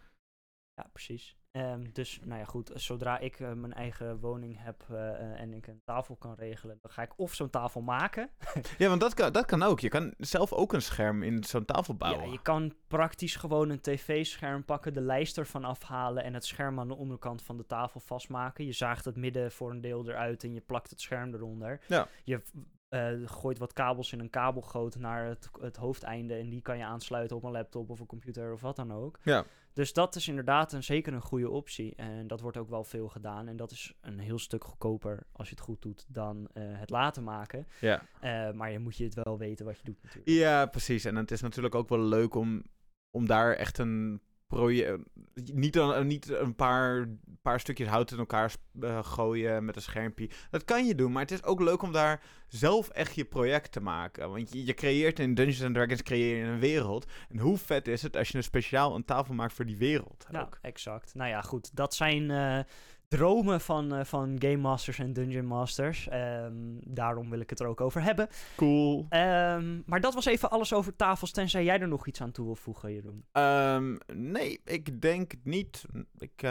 [0.80, 1.38] Ja, precies.
[1.52, 2.72] Ehm, dus, nou ja, goed.
[2.74, 6.78] Zodra ik eh, mijn eigen woning heb eh, eh, en ik een tafel kan regelen,
[6.82, 8.30] dan ga ik of zo'n tafel maken.
[8.78, 9.80] Ja, want dat kan, dat kan ook.
[9.80, 12.26] Je kan zelf ook een scherm in zo'n tafel bouwen.
[12.26, 16.80] Ja, je kan praktisch gewoon een tv-scherm pakken, de lijst ervan afhalen en het scherm
[16.80, 18.66] aan de onderkant van de tafel vastmaken.
[18.66, 21.80] Je zaagt het midden voor een deel eruit en je plakt het scherm eronder.
[21.88, 22.08] Ja.
[22.24, 22.42] Je
[22.90, 26.84] eh, gooit wat kabels in een kabelgoot naar het, het hoofdeinde en die kan je
[26.84, 29.20] aansluiten op een laptop of een computer of wat dan ook.
[29.24, 29.46] Ja.
[29.74, 31.96] Dus dat is inderdaad een, zeker een goede optie.
[31.96, 33.48] En dat wordt ook wel veel gedaan.
[33.48, 36.90] En dat is een heel stuk goedkoper als je het goed doet dan eh, het
[36.90, 37.68] laten maken.
[37.82, 38.02] Ja.
[38.20, 40.30] Eh, maar je moet je het wel weten wat je doet natuurlijk.
[40.30, 41.06] ja, precies.
[41.06, 42.64] En het is natuurlijk ook wel leuk om,
[43.12, 45.00] om daar echt een project...
[45.34, 47.10] Niet, een, niet een paar,
[47.50, 50.30] paar stukjes hout in elkaar eh, gooien met een schermpje.
[50.50, 53.72] Dat kan je doen, maar het is ook leuk om daar zelf echt je project
[53.72, 54.30] te maken.
[54.32, 57.06] Want je, je creëert in Dungeons and Dragons creëer je een wereld.
[57.30, 60.26] En hoe vet is het als je een speciaal een tafel maakt voor die wereld
[60.32, 60.58] Ja, ook.
[60.62, 61.16] exact.
[61.16, 61.76] Nou ja, goed.
[61.76, 62.60] Dat zijn eh,
[63.08, 66.08] dromen van, eh, van Game Masters en Dungeon Masters.
[66.08, 68.28] Ehm, daarom wil ik het er ook over hebben.
[68.56, 69.06] Cool.
[69.10, 72.46] Ehm, maar dat was even alles over tafels, tenzij jij er nog iets aan toe
[72.46, 73.26] wil voegen, Jeroen.
[73.32, 75.86] Ehm, nee, ik denk het niet.
[76.18, 76.42] Ik,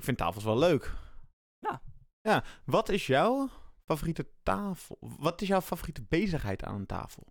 [0.00, 0.92] ik vind tafels wel leuk.
[1.58, 1.82] Ja.
[2.20, 3.48] Ja, wat is jouw
[3.84, 4.96] favoriete tafel?
[5.00, 7.26] Wat is jouw favoriete bezigheid aan een tafel?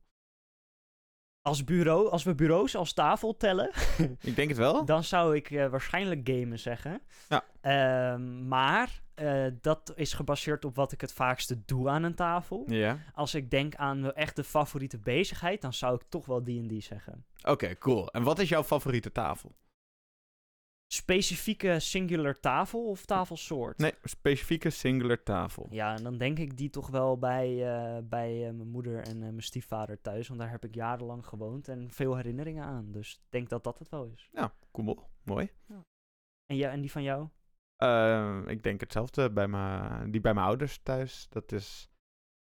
[1.41, 3.71] Als, bureau, als we bureaus als tafel tellen,
[4.21, 4.85] Ik denk het wel.
[4.85, 7.01] dan zou ik eh, waarschijnlijk gamen zeggen.
[7.29, 7.43] Ja.
[7.61, 12.63] Ehm, maar eh, dat is gebaseerd op wat ik het vaakste doe aan een tafel.
[12.67, 12.97] Ja.
[13.13, 17.25] Als ik denk aan de echte favoriete bezigheid, dan zou ik toch wel D&D zeggen.
[17.43, 18.07] Oké, cool.
[18.11, 19.55] En wat is jouw favoriete tafel?
[20.91, 23.77] Specifieke singular tafel of tafelsoort?
[23.77, 25.67] Nee, specifieke singular tafel.
[25.69, 29.15] Ja, en dan denk ik die toch wel bij, eh, bij eh, mijn moeder en
[29.15, 30.27] eh, mijn stiefvader thuis.
[30.27, 32.91] Want daar heb ik jarenlang gewoond en veel herinneringen aan.
[32.91, 34.29] Dus ik denk dat dat het wel is.
[34.31, 35.07] Ja, cool.
[35.23, 35.49] Mooi.
[36.45, 37.27] En, ja, en die van jou?
[38.47, 41.27] Ik denk hetzelfde bij mijn, die bij mijn ouders thuis.
[41.29, 41.89] Dat is,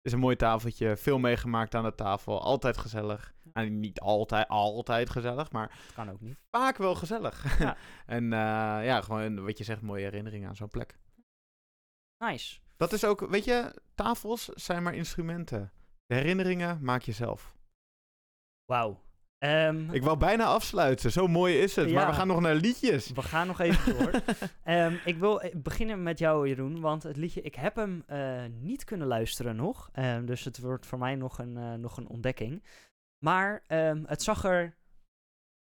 [0.03, 0.97] is een mooi tafeltje.
[0.97, 2.43] Veel meegemaakt aan de tafel.
[2.43, 3.35] Altijd gezellig.
[3.53, 6.39] En niet altijd, altijd gezellig, maar kan ook niet.
[6.51, 7.59] vaak wel gezellig.
[7.59, 7.77] Ja.
[8.07, 8.39] en eh,
[8.85, 10.99] ja, gewoon wat je zegt, mooie herinneringen aan zo'n plek.
[12.25, 12.61] Nice.
[12.77, 15.73] Dat is ook, weet je, tafels zijn maar instrumenten.
[16.07, 17.57] De herinneringen maak je zelf.
[18.65, 19.03] Wauw.
[19.43, 21.93] Ehm, Ik wou bijna afsluiten, zo mooi is het.
[21.93, 23.11] Maar we gaan nog naar liedjes.
[23.11, 24.11] We gaan nog even door.
[24.63, 26.81] Ehm, ik wil beginnen met jou, Jeroen.
[26.81, 29.89] Want het liedje, ik heb hem eh, niet kunnen luisteren nog.
[29.93, 32.63] Ehm, dus het wordt voor mij nog een, eh, nog een ontdekking.
[33.25, 34.75] Maar ehm, het zag er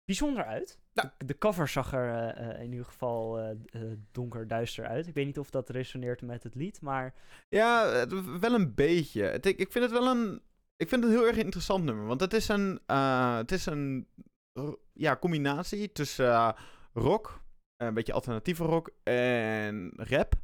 [0.04, 0.78] bijzonder uit.
[0.92, 1.14] Ja.
[1.18, 3.56] De, de cover zag er eh, in ieder geval
[4.12, 5.06] donker duister uit.
[5.06, 7.14] Ik weet niet of dat resoneert met het lied, maar
[7.48, 8.06] Ja,
[8.40, 9.40] wel een beetje.
[9.40, 10.42] Ik vind het wel een.
[10.76, 12.06] Ik vind het een heel erg interessant nummer.
[12.06, 12.80] Want het is een.
[12.86, 14.08] eh, het is een.
[14.92, 16.48] Ja, combinatie tussen eh,
[16.92, 17.42] rock.
[17.76, 18.90] Een beetje alternatieve rock.
[19.02, 20.34] En rap.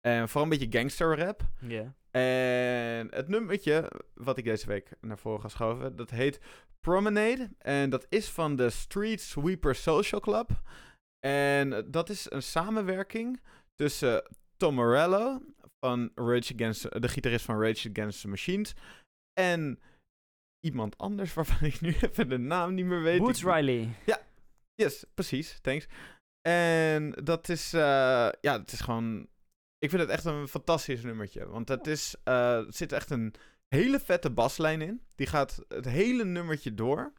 [0.00, 1.42] En vooral een beetje gangster rap.
[1.60, 1.94] ja.
[2.10, 3.90] En het nummertje.
[4.14, 5.96] Wat ik deze week naar voren ga schuiven.
[5.96, 6.40] Dat heet
[6.80, 7.50] Promenade.
[7.58, 10.50] En dat is van de Street Sweeper Social Club.
[11.26, 13.40] En dat is een samenwerking
[13.74, 14.22] tussen
[14.56, 15.40] Tom Morello
[15.80, 18.74] van Rage Against, de gitarist van Rage Against the Machines,
[19.38, 19.80] en
[20.60, 23.18] iemand anders waarvan ik nu even de naam niet meer weet.
[23.18, 23.94] Boots Ik- Riley.
[24.74, 25.86] Yes, precies, thanks.
[26.48, 27.80] En dat is, eh,
[28.40, 29.28] ja, het is gewoon,
[29.78, 33.34] ik vind het echt een fantastisch nummertje, want het is, eh, er zit echt een
[33.74, 35.02] hele vette baslijn in.
[35.14, 37.12] Die gaat het hele nummertje door.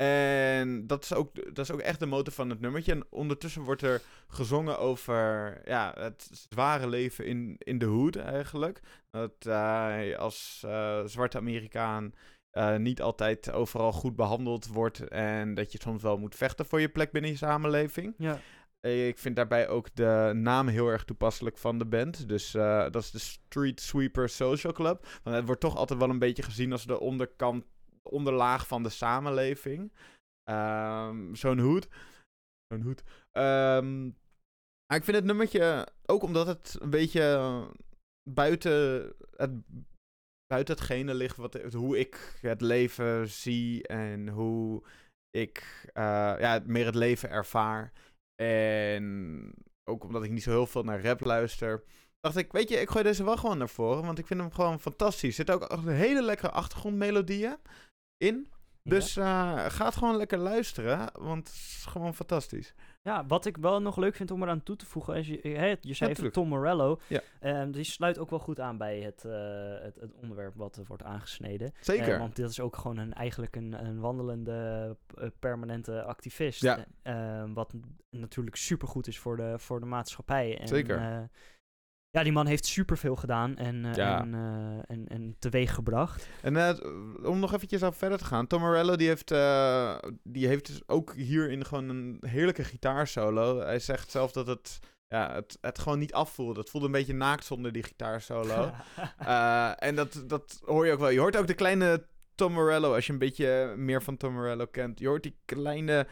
[0.00, 2.92] En dat is, ook, dat is ook echt de motor van het nummertje.
[2.92, 8.80] En ondertussen wordt er gezongen over ja, het zware leven in, in de hood eigenlijk.
[9.10, 12.12] Dat hij als eh, zwarte Amerikaan
[12.50, 15.08] eh, niet altijd overal goed behandeld wordt.
[15.08, 18.14] En dat je soms wel moet vechten voor je plek binnen je samenleving.
[18.18, 18.40] Ja.
[18.80, 22.28] Ik vind daarbij ook de naam heel erg toepasselijk van de band.
[22.28, 25.06] Dus eh, dat is de Street Sweeper Social Club.
[25.22, 27.68] Want het wordt toch altijd wel een beetje gezien als de onderkant, de
[28.10, 29.92] onderlaag van de samenleving.
[30.50, 31.88] Ehm, Zo'n hoed.
[32.72, 33.02] Zo'n hoed.
[33.32, 34.06] Ehm,
[34.94, 37.68] ik vind het nummertje, ook omdat het een beetje eh,
[38.30, 39.50] buiten, het,
[40.46, 44.82] buiten hetgene ligt wat, hoe ik het leven zie en hoe
[45.30, 47.92] ik eh, ja, meer het leven ervaar.
[48.42, 49.54] En
[49.90, 51.84] ook omdat ik niet zo heel veel naar rap luister,
[52.20, 54.52] dacht ik, weet je, ik gooi deze wel gewoon naar voren, want ik vind hem
[54.52, 55.38] gewoon fantastisch.
[55.38, 57.56] Er zitten ook hele lekkere achtergrondmelodieën
[58.18, 58.48] in.
[58.82, 62.74] Dus eh, ga het gewoon lekker luisteren, want het is gewoon fantastisch.
[63.02, 65.76] Ja, wat ik wel nog leuk vind om eraan toe te voegen, is je, hè,
[65.80, 66.32] je zei even.
[66.32, 67.00] Tom Morello.
[67.06, 67.20] Ja.
[67.40, 69.32] Ehm, die sluit ook wel goed aan bij het, eh,
[69.82, 71.72] het, het onderwerp wat wordt aangesneden.
[71.80, 72.12] Zeker.
[72.12, 76.62] Eh, want dit is ook gewoon een, eigenlijk een, een wandelende, eh, permanente activist.
[76.62, 76.84] Ja.
[77.02, 77.74] Eh, eh, wat
[78.10, 80.58] natuurlijk supergoed is voor de, voor de maatschappij.
[80.58, 81.28] En, Zeker.
[82.18, 84.20] Ja, die man heeft superveel gedaan en, eh, Ja.
[84.20, 86.28] en, eh, en, en teweeg gebracht.
[86.42, 86.74] En eh,
[87.22, 88.46] om nog eventjes op verder te gaan.
[88.46, 93.60] Tom Morello die heeft, eh, die heeft dus ook hierin gewoon een heerlijke gitaarsolo.
[93.60, 96.60] Hij zegt zelf dat het, ja, het, het gewoon niet afvoelde.
[96.60, 98.70] Het voelde een beetje naakt zonder die gitaarsolo.
[99.18, 101.08] Eh, en dat, dat hoor je ook wel.
[101.10, 104.66] Je hoort ook de kleine Tom Morello, als je een beetje meer van Tom Morello
[104.66, 104.98] kent.
[104.98, 106.06] Je hoort die kleine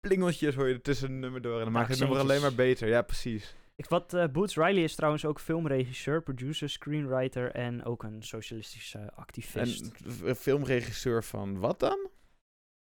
[0.00, 1.58] plingeltjes hoor je tussen het nummer door.
[1.58, 2.88] En dan maakt het nummer alleen maar beter.
[2.88, 3.54] Ja, precies.
[3.74, 9.12] Ik, wat, eh, Boots Riley is trouwens ook filmregisseur, producer, screenwriter en ook een socialistische
[9.14, 9.90] activist.
[10.24, 12.08] En filmregisseur van wat dan?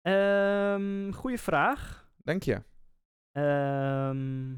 [0.00, 2.10] Ehm goeie vraag.
[2.16, 2.62] Denk je?
[3.32, 4.54] Ehm,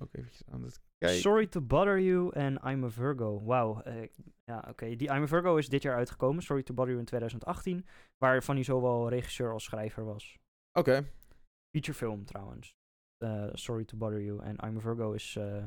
[0.00, 1.20] Ook eventjes aan het kijken.
[1.20, 3.42] Sorry to Bother You en I'm a Virgo.
[3.44, 3.80] Wauw.
[3.82, 4.08] eh,
[4.44, 4.96] ja, oké.
[4.96, 6.42] Die I'm a Virgo is dit jaar uitgekomen.
[6.42, 7.86] Sorry to Bother You in 2018.
[8.18, 10.38] Waarvan hij zowel regisseur als schrijver was.
[10.72, 11.04] Oké.
[11.70, 12.74] Featurefilm trouwens.
[13.20, 14.42] Eh, Sorry to Bother You.
[14.42, 15.64] En I'm a Virgo is eh,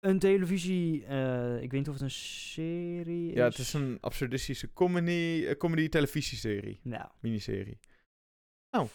[0.00, 1.04] een televisie...
[1.06, 3.34] eh, ik weet niet of het een serie is.
[3.34, 7.78] Ja, het is een absurdistische comedy, eh, comedy televisieserie, Nou, miniserie.
[8.70, 8.88] Nou,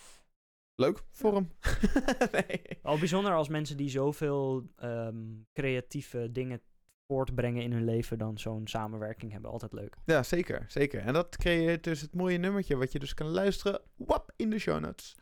[0.75, 1.51] leuk voor hem.
[2.47, 2.61] nee.
[2.81, 6.61] al bijzonder als mensen die zoveel ehm, creatieve dingen
[7.07, 9.51] voortbrengen in hun leven dan zo'n samenwerking hebben.
[9.51, 9.95] Altijd leuk.
[10.05, 11.01] Ja, zeker, zeker.
[11.01, 13.81] En dat creëert dus het mooie nummertje wat je dus kan luisteren.
[13.95, 15.15] Wap, in de show notes.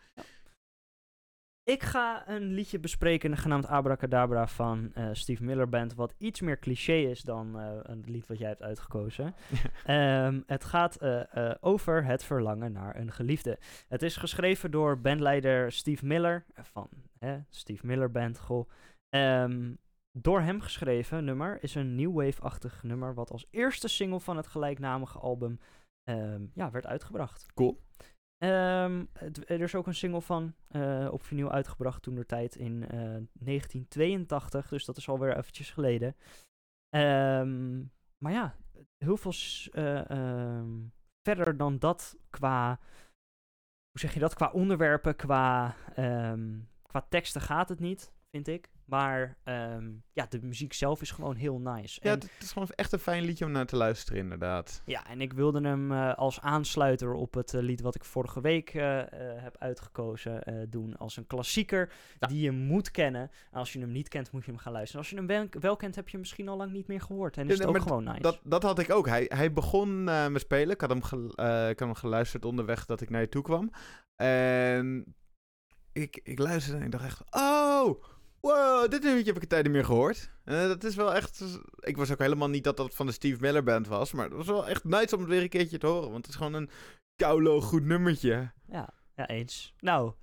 [1.70, 6.60] Ik ga een liedje bespreken genaamd Abracadabra van eh, Steve Miller Band, wat iets meer
[6.60, 9.36] cliché is dan eh, een lied wat jij hebt uitgekozen.
[9.86, 13.60] Ehm, het gaat eh, over het verlangen naar een geliefde.
[13.88, 16.90] Het is geschreven door bandleider Steve Miller eh, van
[17.50, 18.40] Steve Miller Band.
[18.40, 18.70] Goh.
[19.10, 19.74] Ehm,
[20.12, 24.48] door hem geschreven nummer is een new wave-achtig nummer wat als eerste single van het
[24.48, 25.60] gelijknamige album
[26.04, 27.46] ehm, ja, werd uitgebracht.
[27.54, 27.80] Cool.
[28.40, 29.06] Ehm,
[29.46, 32.90] er is ook een single van eh, op vinyl uitgebracht toen de tijd in eh,
[33.34, 36.16] 1982, dus dat is alweer eventjes geleden.
[36.90, 37.80] Ehm,
[38.18, 38.56] maar ja,
[38.98, 39.34] heel veel
[39.72, 40.88] eh, ehm,
[41.22, 42.80] verder dan dat qua,
[43.92, 45.76] hoe zeg je dat, qua onderwerpen, qua,
[46.82, 48.70] qua teksten gaat het niet, vind ik.
[48.86, 52.00] Maar ehm, ja, de muziek zelf is gewoon heel nice.
[52.04, 54.82] Ja, En- het is gewoon echt een fijn liedje om naar te luisteren, inderdaad.
[54.86, 58.42] ja, en ik wilde hem eh, als aansluiter op het eh, lied wat ik vorige
[58.42, 59.02] week eh,
[59.36, 60.98] heb uitgekozen doen.
[60.98, 62.28] Als een klassieker Ja.
[62.28, 63.22] die je moet kennen.
[63.52, 65.02] En als je hem niet kent, moet je hem gaan luisteren.
[65.02, 67.38] Als je hem wel, wel kent, heb je hem misschien al lang niet meer gehoord.
[67.38, 68.22] En is Ja, het ook gewoon nice.
[68.22, 69.08] Dat, dat had ik ook.
[69.08, 70.74] Hij, hij begon met spelen.
[70.74, 71.30] Ik had, hem
[71.70, 73.72] ik had hem geluisterd onderweg dat ik naar je toe kwam.
[74.16, 75.16] En
[75.94, 77.24] ik, ik luisterde en ik dacht echt...
[77.30, 78.04] Oh,
[78.42, 80.32] wow, dit nummertje heb ik een tijd niet meer gehoord.
[80.44, 81.60] En dat is wel echt...
[81.80, 84.12] Ik was ook helemaal niet dat dat van de Steve Miller Band was.
[84.12, 86.12] Maar het was wel echt nice om het weer een keertje te horen.
[86.12, 86.70] Want het is gewoon een
[87.16, 88.52] koulo goed nummertje.
[88.68, 89.74] Ja, ja, eens.
[89.80, 90.14] Nou,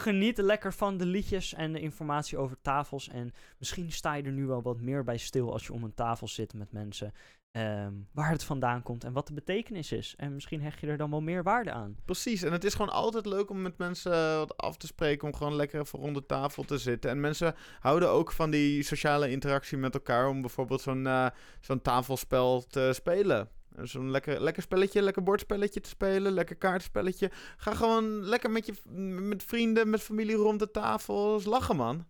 [0.00, 3.08] geniet lekker van de liedjes en de informatie over tafels.
[3.08, 5.94] En misschien sta je er nu wel wat meer bij stil als je om een
[5.94, 7.12] tafel zit met mensen.
[7.54, 10.14] Ehm, waar het vandaan komt en wat de betekenis is.
[10.16, 11.96] En misschien hecht je er dan wel meer waarde aan.
[12.04, 15.28] Precies, en het is gewoon altijd leuk om met mensen eh, wat af te spreken,
[15.28, 17.10] om gewoon lekker even rond de tafel te zitten.
[17.10, 21.26] En mensen houden ook van die sociale interactie met elkaar, om bijvoorbeeld zo'n eh,
[21.60, 23.48] zo'n tafelspel te spelen.
[23.82, 27.30] Zo'n lekker, lekker spelletje, lekker bordspelletje te spelen, lekker kaartspelletje.
[27.56, 28.74] Ga gewoon lekker met je
[29.20, 32.06] met vrienden, met familie rond de tafel lachen, man.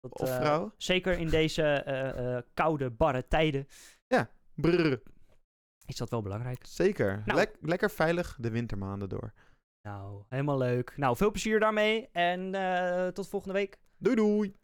[0.00, 0.72] Dat, Of eh, vrouw.
[0.76, 3.66] Zeker in deze koude, barre tijden
[4.54, 5.00] Brrr,
[5.86, 6.66] is dat wel belangrijk.
[6.66, 7.22] zeker.
[7.24, 7.38] Nou.
[7.38, 9.32] Lek- lekker veilig de wintermaanden door.
[9.88, 10.96] Nou, helemaal leuk.
[10.96, 13.78] Nou, veel plezier daarmee en eh, tot volgende week.
[13.98, 14.56] Doei doei!